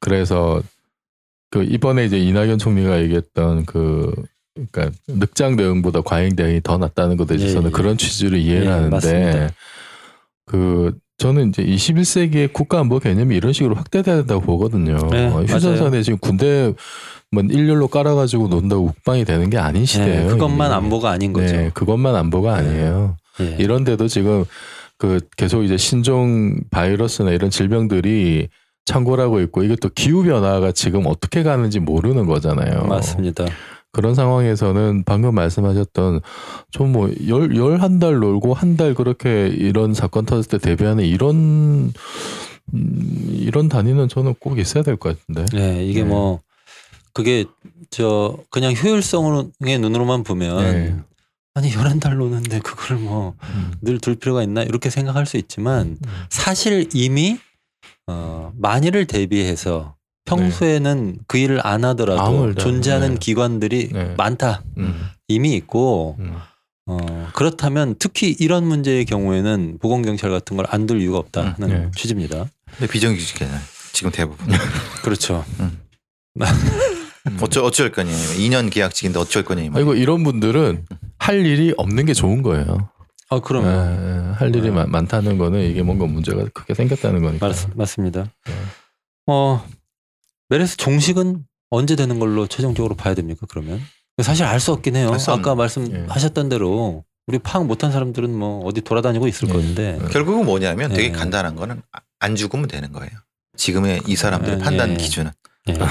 그래서 0.00 0.62
그 1.50 1.62
이번에 1.62 2.06
이제 2.06 2.18
이낙연 2.18 2.58
총리가 2.58 3.00
얘기했던 3.02 3.66
그 3.66 4.12
그러니까 4.54 4.96
늑장 5.06 5.56
대응보다 5.56 6.02
과잉 6.02 6.34
대응이 6.34 6.62
더 6.62 6.76
낫다는 6.76 7.16
것에 7.16 7.36
있어서는 7.36 7.64
예, 7.64 7.66
예. 7.68 7.70
그런 7.70 7.96
취지로 7.96 8.36
이해를 8.36 8.66
예, 8.66 8.70
하는데 8.70 8.90
맞습니다. 8.90 9.54
그 10.46 10.98
저는 11.18 11.50
이제 11.50 11.64
21세기의 11.64 12.52
국가안보 12.52 12.98
개념이 12.98 13.36
이런 13.36 13.52
식으로 13.52 13.74
확대돼야 13.74 14.16
된다고 14.16 14.40
보거든요. 14.40 14.96
네, 15.10 15.26
어, 15.28 15.42
휴전선에 15.42 16.02
지금 16.02 16.18
군대 16.18 16.72
뭐 17.30 17.42
일렬로 17.42 17.88
깔아가지고 17.88 18.48
논다고 18.48 18.86
국방이 18.86 19.24
되는 19.24 19.48
게 19.48 19.58
아닌 19.58 19.84
시대예요. 19.86 20.22
네, 20.22 20.26
그것만 20.28 20.70
이게. 20.70 20.76
안보가 20.76 21.10
아닌 21.10 21.32
거죠. 21.32 21.54
네, 21.54 21.70
그것만 21.74 22.14
안보가 22.16 22.60
네. 22.60 22.68
아니에요. 22.68 23.16
예. 23.40 23.56
이런데도 23.58 24.08
지금 24.08 24.44
그 24.98 25.20
계속 25.36 25.62
이제 25.62 25.76
신종 25.76 26.56
바이러스나 26.70 27.30
이런 27.30 27.50
질병들이 27.50 28.48
창궐하고 28.84 29.40
있고 29.42 29.62
이게 29.62 29.76
또 29.76 29.88
기후 29.94 30.24
변화가 30.24 30.72
지금 30.72 31.06
어떻게 31.06 31.42
가는지 31.42 31.78
모르는 31.78 32.26
거잖아요. 32.26 32.84
맞습니다. 32.86 33.46
그런 33.92 34.14
상황에서는 34.14 35.04
방금 35.04 35.34
말씀하셨던 35.34 36.20
좀 36.70 36.92
뭐 36.92 37.08
열 37.28 37.54
열 37.56 37.78
한 37.82 37.98
달 37.98 38.18
놀고 38.20 38.54
한 38.54 38.76
달 38.76 38.94
그렇게 38.94 39.48
이런 39.48 39.94
사건 39.94 40.24
터졌을 40.26 40.58
때 40.58 40.58
대비하는 40.58 41.04
이런 41.04 41.92
음, 42.74 43.28
이런 43.30 43.68
단위는 43.68 44.08
저는 44.08 44.34
꼭 44.40 44.58
있어야 44.58 44.82
될 44.82 44.96
것 44.96 45.18
같은데. 45.18 45.44
네, 45.56 45.84
이게 45.84 46.02
네. 46.02 46.08
뭐 46.08 46.40
그게 47.12 47.44
저 47.90 48.38
그냥 48.50 48.72
효율성의 48.74 49.50
눈으로만 49.80 50.22
보면 50.22 50.56
네. 50.62 50.96
아니 51.54 51.70
11달 51.70 52.16
노는데 52.16 52.60
그걸 52.60 52.96
뭐늘 52.96 53.34
음. 53.84 53.98
둘 54.00 54.14
필요가 54.14 54.42
있나 54.42 54.62
이렇게 54.62 54.88
생각할 54.88 55.26
수 55.26 55.36
있지만 55.36 55.98
사실 56.30 56.88
이미 56.94 57.38
어 58.06 58.52
만일을 58.56 59.06
대비해서 59.06 59.94
평소에는 60.24 61.18
그 61.26 61.38
일을 61.38 61.66
안 61.66 61.84
하더라도 61.84 62.20
아무래도, 62.22 62.60
존재하는 62.62 63.14
네. 63.14 63.18
기관들이 63.18 63.88
네. 63.92 64.14
많다 64.16 64.62
음, 64.78 65.08
이미 65.28 65.54
있고 65.54 66.16
음. 66.20 66.36
어 66.86 67.28
그렇다면 67.34 67.94
특히 67.98 68.34
이런 68.38 68.64
문제의 68.66 69.04
경우에는 69.04 69.78
보건경찰 69.80 70.30
같은 70.30 70.56
걸 70.56 70.66
안 70.70 70.86
둘 70.86 71.00
이유가 71.00 71.18
없다는 71.18 71.54
음, 71.62 71.68
네. 71.68 71.90
취지입니다. 71.96 72.46
근데 72.76 72.90
비정규직이잖아요. 72.92 73.60
지금 73.92 74.10
대부분. 74.10 74.46
그렇죠. 75.02 75.44
어쩔 77.40 77.62
어쩔 77.62 77.92
거니. 77.92 78.10
2년 78.10 78.70
계약직인데 78.72 79.18
어쩔 79.18 79.44
거니. 79.44 79.70
아이고 79.72 79.94
이런 79.94 80.24
분들은 80.24 80.86
할 81.18 81.44
일이 81.46 81.72
없는 81.76 82.06
게 82.06 82.14
좋은 82.14 82.42
거예요. 82.42 82.88
아 83.28 83.40
그럼 83.40 83.64
예, 83.64 84.34
할 84.36 84.48
일이 84.50 84.62
네. 84.62 84.70
많, 84.70 84.90
많다는 84.90 85.38
거는 85.38 85.62
이게 85.62 85.82
뭔가 85.82 86.06
문제가 86.06 86.44
크게 86.52 86.74
생겼다는 86.74 87.22
거니까. 87.22 87.46
맞, 87.48 87.56
맞습니다. 87.76 88.24
네. 88.46 88.52
어 89.26 89.64
메르스 90.52 90.76
종식은 90.76 91.46
언제 91.70 91.96
되는 91.96 92.18
걸로 92.18 92.46
최종적으로 92.46 92.94
봐야 92.94 93.14
됩니까? 93.14 93.46
그러면 93.48 93.80
사실 94.22 94.44
알 94.44 94.60
수 94.60 94.70
없긴 94.72 94.96
해요. 94.96 95.16
아까 95.28 95.54
말씀하셨던 95.54 96.50
대로 96.50 97.04
우리 97.26 97.38
파악 97.38 97.64
못한 97.64 97.90
사람들은 97.90 98.30
뭐 98.34 98.62
어디 98.66 98.82
돌아다니고 98.82 99.26
있을 99.28 99.48
네. 99.48 99.54
건데 99.54 99.98
네. 99.98 100.08
결국은 100.10 100.44
뭐냐면 100.44 100.92
되게 100.92 101.08
네. 101.08 101.12
간단한 101.12 101.56
거는 101.56 101.80
안 102.20 102.36
죽으면 102.36 102.68
되는 102.68 102.92
거예요. 102.92 103.10
지금의 103.56 104.02
이 104.06 104.14
사람들의 104.14 104.58
네, 104.58 104.62
판단 104.62 104.90
네. 104.90 104.96
기준은 104.98 105.30
예. 105.68 105.72
어, 105.72 105.86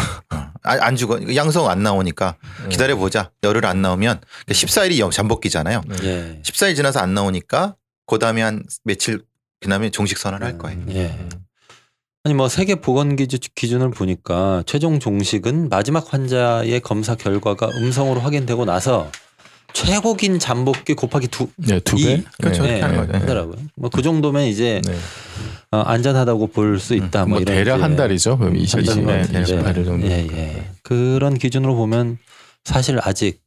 안, 0.62 0.80
안 0.80 0.95
죽어 0.95 1.19
양성 1.36 1.67
안 1.67 1.82
나오니까 1.82 2.36
네. 2.63 2.69
기다려 2.69 2.95
보자. 2.97 3.32
열흘 3.41 3.65
안 3.65 3.82
나오면 3.82 4.21
14일이 4.45 5.12
잠복기잖아요. 5.12 5.82
네. 5.88 5.95
예. 6.04 6.41
14일 6.43 6.76
지나서 6.76 7.00
안 7.00 7.15
나오니까 7.15 7.76
그다음에 8.06 8.43
한 8.43 8.63
며칠 8.84 9.24
지나면 9.62 9.91
종식 9.91 10.19
선언할 10.19 10.60
거예요. 10.60 10.78
예. 12.25 12.29
아니 12.29 12.36
뭐 12.36 12.47
세계 12.49 12.75
보건 12.75 13.15
기준 13.15 13.39
기준을 13.55 13.91
보니까 13.91 14.63
최종 14.65 14.99
종식은 14.99 15.69
마지막 15.69 16.13
환자의 16.13 16.79
검사 16.81 17.15
결과가 17.15 17.67
음성으로 17.81 18.19
확인되고 18.21 18.65
나서 18.65 19.10
최고 19.73 20.15
긴 20.15 20.38
잠복기 20.38 20.93
곱하기 20.95 21.29
두 21.29 21.47
네, 21.55 21.79
두 21.79 21.97
이- 21.97 22.03
배. 22.17 22.23
그렇죠. 22.39 22.63
네, 22.63 22.81
하는 22.81 22.97
거죠. 22.97 23.13
하더라고요. 23.17 23.55
뭐 23.75 23.89
그 23.89 24.01
정도면 24.01 24.43
이제 24.45 24.81
네. 24.86 24.93
어, 25.71 25.77
안전하다고 25.79 26.47
볼 26.47 26.79
수 26.79 26.93
있다. 26.95 27.21
뭐, 27.21 27.29
뭐 27.29 27.39
이런 27.39 27.55
대략 27.55 27.81
한 27.81 27.95
달이죠. 27.95 28.38
그럼 28.38 28.55
한 28.57 28.65
달인 28.65 29.05
것 29.05 29.13
20, 29.13 29.25
같은데. 29.25 29.81
28일 29.81 29.86
정도. 29.86 30.07
예, 30.07 30.27
예. 30.31 30.69
그런 30.84 31.38
기준으로 31.38 31.75
보면 31.75 32.17
사실 32.65 32.99
아직 33.01 33.41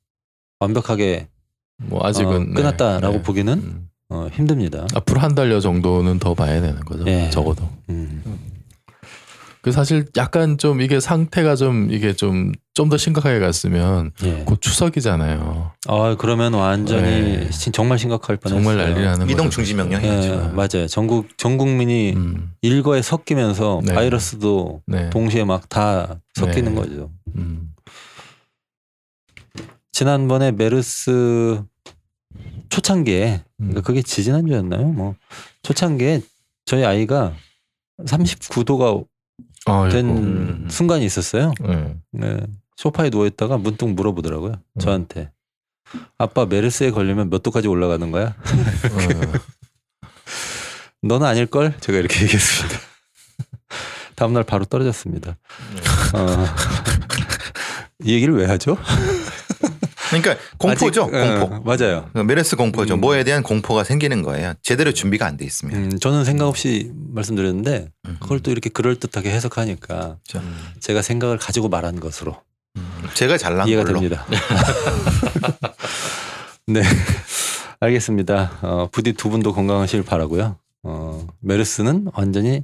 완벽하게 0.60 1.28
뭐 1.76 2.00
아직은 2.06 2.50
어, 2.52 2.54
끝났다라고 2.54 3.16
네. 3.18 3.22
보기는 3.22 3.52
음. 3.52 3.88
어, 4.08 4.28
힘듭니다. 4.32 4.86
앞으로 4.94 5.20
한 5.20 5.34
달여 5.34 5.60
정도는 5.60 6.18
더 6.18 6.32
봐야 6.34 6.60
되는 6.62 6.80
거죠. 6.80 7.04
예. 7.06 7.28
적어도. 7.30 7.68
음. 7.90 8.22
그 9.64 9.72
사실 9.72 10.04
약간 10.18 10.58
좀 10.58 10.82
이게 10.82 11.00
상태가 11.00 11.56
좀 11.56 11.90
이게 11.90 12.12
좀 12.12 12.52
좀 12.74 12.88
더 12.90 12.96
심각하게 12.98 13.38
갔으면 13.38 14.10
예. 14.24 14.42
곧 14.44 14.60
추석이잖아요. 14.60 15.70
아 15.86 16.16
그러면 16.18 16.54
완전히 16.54 17.02
네. 17.36 17.50
시- 17.52 17.70
정말 17.70 17.98
심각할 18.00 18.36
뻔했어요. 18.36 18.62
정말 18.62 18.76
난리 18.84 19.04
나는 19.04 19.26
이동 19.30 19.46
거죠. 19.46 19.50
중지 19.50 19.74
명령 19.74 20.02
예, 20.02 20.08
해야죠. 20.08 20.52
맞아요. 20.54 20.86
전국 20.88 21.28
전 21.38 21.56
국민이 21.56 22.14
음, 22.16 22.52
일거에 22.62 23.00
섞이면서 23.00 23.80
네. 23.84 23.94
바이러스도 23.94 24.82
네. 24.88 25.08
동시에 25.10 25.44
막 25.44 25.68
다 25.68 26.18
섞이는 26.34 26.74
네. 26.74 26.80
거죠. 26.80 27.10
음. 27.36 27.70
지난번에 29.92 30.50
메르스 30.50 31.62
초창기에 32.70 33.44
그러니까 33.56 33.80
음. 33.80 33.82
그게 33.82 34.02
지지난주였나요? 34.02 34.88
뭐 34.88 35.14
초창기에 35.62 36.22
저희 36.64 36.84
아이가 36.84 37.32
39도가 38.04 39.04
된 39.90 40.08
음. 40.08 40.68
순간이 40.70 41.04
있었어요. 41.04 41.52
네. 41.60 41.96
네. 42.12 42.40
소파에 42.76 43.10
누워 43.10 43.26
있다가 43.26 43.56
문득 43.56 43.88
물어보더라고요. 43.88 44.52
음. 44.52 44.80
저한테 44.80 45.30
아빠 46.18 46.44
메르스에 46.46 46.90
걸리면 46.90 47.30
몇 47.30 47.42
도까지 47.42 47.68
올라가는 47.68 48.10
거야? 48.10 48.26
어, 48.26 49.32
너는 51.02 51.26
아닐 51.26 51.46
걸? 51.46 51.78
제가 51.80 51.98
이렇게 51.98 52.22
얘기했습니다. 52.22 52.78
다음날 54.16 54.44
바로 54.44 54.64
떨어졌습니다. 54.64 55.36
어. 56.14 56.44
이 58.04 58.14
얘기를 58.14 58.34
왜 58.34 58.46
하죠? 58.46 58.76
그러니까 60.22 60.42
공포죠. 60.58 61.04
아직- 61.12 61.14
어, 61.14 61.46
공포. 61.48 61.76
맞아요. 61.76 62.10
메르스 62.24 62.56
공포죠. 62.56 62.94
음. 62.94 63.00
뭐에 63.00 63.24
대한 63.24 63.42
공포가 63.42 63.84
생기는 63.84 64.22
거예요. 64.22 64.54
제대로 64.62 64.92
준비가 64.92 65.26
안 65.26 65.36
돼 65.36 65.44
있으면. 65.44 65.74
음, 65.92 65.98
저는 65.98 66.24
생각 66.24 66.46
없이 66.48 66.90
말씀드렸는데 66.94 67.90
음. 68.06 68.16
그걸 68.20 68.40
또 68.40 68.50
이렇게 68.50 68.70
그럴 68.70 68.96
듯하게 68.98 69.30
해석하니까 69.30 70.18
그렇죠. 70.30 70.42
제가 70.80 71.02
생각을 71.02 71.38
가지고 71.38 71.68
말한 71.68 72.00
것으로 72.00 72.36
음. 72.76 72.82
제가 73.14 73.38
잘난 73.38 73.68
이해가 73.68 73.84
걸로. 73.84 74.00
됩니다. 74.00 74.26
네. 76.66 76.82
알겠습니다. 77.80 78.58
어, 78.62 78.88
부디 78.90 79.12
두 79.12 79.28
분도 79.30 79.52
건강하시길 79.52 80.04
바라고요. 80.04 80.56
어, 80.84 81.26
메르스는 81.40 82.08
완전히 82.14 82.62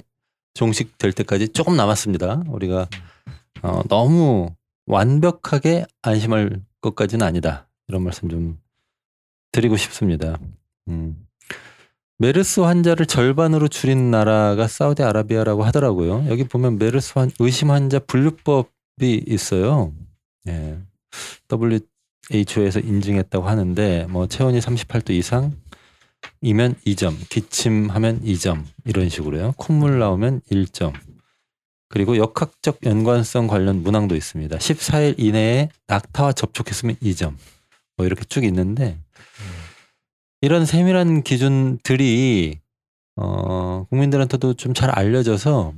종식될 0.53 1.13
때까지 1.13 1.49
조금 1.49 1.75
남았습니다. 1.77 2.43
우리가 2.47 2.87
어, 3.61 3.81
너무 3.89 4.49
완벽하게 4.87 5.85
안심할 6.01 6.59
것까지는 6.81 7.25
아니다. 7.25 7.67
이런 7.87 8.03
말씀 8.03 8.29
좀 8.29 8.59
드리고 9.51 9.77
싶습니다. 9.77 10.37
음. 10.87 11.27
메르스 12.17 12.59
환자를 12.59 13.07
절반으로 13.07 13.67
줄인 13.67 14.11
나라가 14.11 14.67
사우디아라비아라고 14.67 15.63
하더라고요. 15.63 16.25
여기 16.29 16.43
보면 16.43 16.77
메르스 16.77 17.13
환, 17.17 17.31
의심 17.39 17.71
환자 17.71 17.97
분류법이 17.97 19.23
있어요. 19.27 19.91
예. 20.47 20.77
WHO에서 21.51 22.79
인증했다고 22.79 23.47
하는데 23.47 24.05
뭐 24.09 24.27
체온이 24.27 24.59
38도 24.59 25.11
이상 25.11 25.55
이면 26.41 26.75
2점, 26.85 27.15
기침하면 27.29 28.21
2점 28.21 28.63
이런 28.85 29.09
식으로요. 29.09 29.55
콧물 29.57 29.97
나오면 29.97 30.41
1점. 30.51 30.93
그리고 31.91 32.17
역학적 32.17 32.79
연관성 32.83 33.47
관련 33.47 33.83
문항도 33.83 34.15
있습니다. 34.15 34.57
14일 34.57 35.15
이내에 35.17 35.69
낙타와 35.87 36.33
접촉했으면 36.33 36.95
2점. 37.03 37.35
뭐 37.97 38.05
이렇게 38.05 38.23
쭉 38.25 38.43
있는데 38.45 38.97
이런 40.41 40.65
세밀한 40.65 41.23
기준들이 41.23 42.59
어 43.17 43.85
국민들한테도 43.89 44.53
좀 44.55 44.73
잘 44.73 44.89
알려져서 44.89 45.73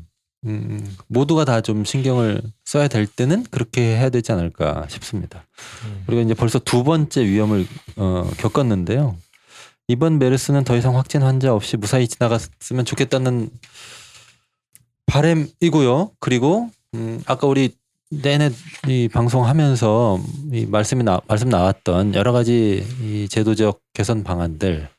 음 0.45 0.95
모두가 1.07 1.45
다 1.45 1.61
좀 1.61 1.83
신경을 1.83 2.41
써야 2.65 2.87
될 2.87 3.07
때는 3.07 3.43
그렇게 3.49 3.81
해야 3.97 4.09
되지 4.09 4.31
않을까 4.31 4.85
싶습니다. 4.89 5.45
우리가 6.07 6.21
이제 6.21 6.33
벌써 6.33 6.59
두 6.59 6.83
번째 6.83 7.25
위험을 7.25 7.65
어 7.97 8.29
겪었는데요. 8.37 9.17
이번 9.87 10.19
메르스는 10.19 10.63
더 10.63 10.77
이상 10.77 10.97
확진 10.97 11.23
환자 11.23 11.53
없이 11.53 11.75
무사히 11.75 12.07
지나갔으면 12.07 12.85
좋겠다는 12.85 13.49
바램이고요. 15.13 16.11
그리고 16.19 16.69
음 16.95 17.21
아까 17.27 17.45
우리 17.47 17.75
내내 18.09 18.49
이 18.87 19.07
방송하면서 19.09 20.19
이 20.53 20.65
말씀이 20.65 21.03
나 21.03 21.21
말씀 21.27 21.49
나왔던 21.49 22.15
여러 22.15 22.31
가지 22.31 22.83
이 23.01 23.27
제도적 23.29 23.79
개선 23.93 24.23
방안들 24.23 24.89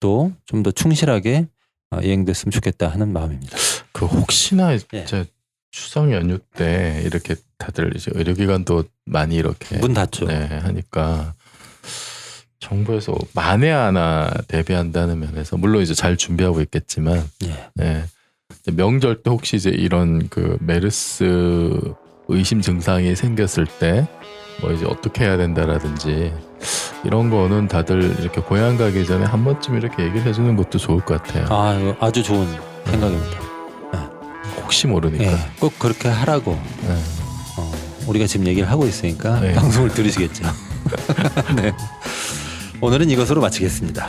또 0.00 0.32
좀 0.46 0.62
더 0.64 0.70
충실하게 0.72 1.46
어, 1.92 2.00
이행됐으면 2.00 2.50
좋겠다 2.50 2.88
하는 2.88 3.12
마음입니다. 3.12 3.56
그 3.92 4.06
혹시나 4.06 4.72
예. 4.72 4.76
이제 5.02 5.24
추석 5.70 6.10
연휴 6.12 6.38
때 6.56 7.02
이렇게 7.04 7.36
다들 7.58 7.94
이제 7.96 8.10
의료기관도 8.14 8.84
많이 9.04 9.36
이렇게 9.36 9.78
문 9.78 9.94
닫죠. 9.94 10.26
네, 10.26 10.46
하니까 10.46 11.34
정부에서 12.58 13.14
만에 13.34 13.70
하나 13.70 14.30
대비한다는 14.48 15.20
면에서 15.20 15.56
물론 15.56 15.82
이제 15.82 15.94
잘 15.94 16.16
준비하고 16.16 16.60
있겠지만 16.62 17.24
예. 17.44 17.70
네. 17.74 18.04
명절 18.74 19.22
때 19.22 19.30
혹시 19.30 19.56
이제 19.56 19.70
이런 19.70 20.28
그 20.28 20.56
메르스 20.60 21.78
의심 22.28 22.60
증상이 22.60 23.14
생겼을 23.16 23.66
때 23.66 24.06
뭐 24.60 24.72
이제 24.72 24.84
어떻게 24.86 25.24
해야 25.24 25.36
된다라든지 25.36 26.32
이런 27.04 27.30
거는 27.30 27.68
다들 27.68 28.16
이렇게 28.20 28.40
고향 28.42 28.76
가기 28.76 29.06
전에 29.06 29.24
한 29.24 29.42
번쯤 29.44 29.76
이렇게 29.76 30.02
얘기를 30.02 30.22
해주는 30.26 30.54
것도 30.56 30.78
좋을 30.78 31.00
것 31.00 31.22
같아요. 31.22 31.46
아 31.48 31.94
아주 32.00 32.22
좋은 32.22 32.46
생각입니다. 32.84 33.40
혹시 34.62 34.86
모르니까. 34.86 35.24
예. 35.24 35.36
꼭 35.58 35.78
그렇게 35.78 36.08
하라고 36.08 36.52
네. 36.82 36.92
어, 37.58 37.72
우리가 38.06 38.26
지금 38.26 38.46
얘기를 38.46 38.70
하고 38.70 38.86
있으니까 38.86 39.40
네. 39.40 39.52
방송을 39.54 39.88
들으시겠죠. 39.88 40.44
네. 41.56 41.72
오늘은 42.80 43.10
이것으로 43.10 43.40
마치겠습니다. 43.40 44.08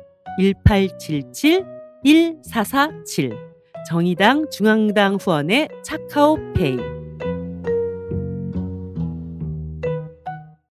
1877 0.41 1.63
1447 2.03 3.31
정의당 3.87 4.49
중앙당 4.49 5.15
후원의 5.15 5.69
차카오페이 5.83 7.00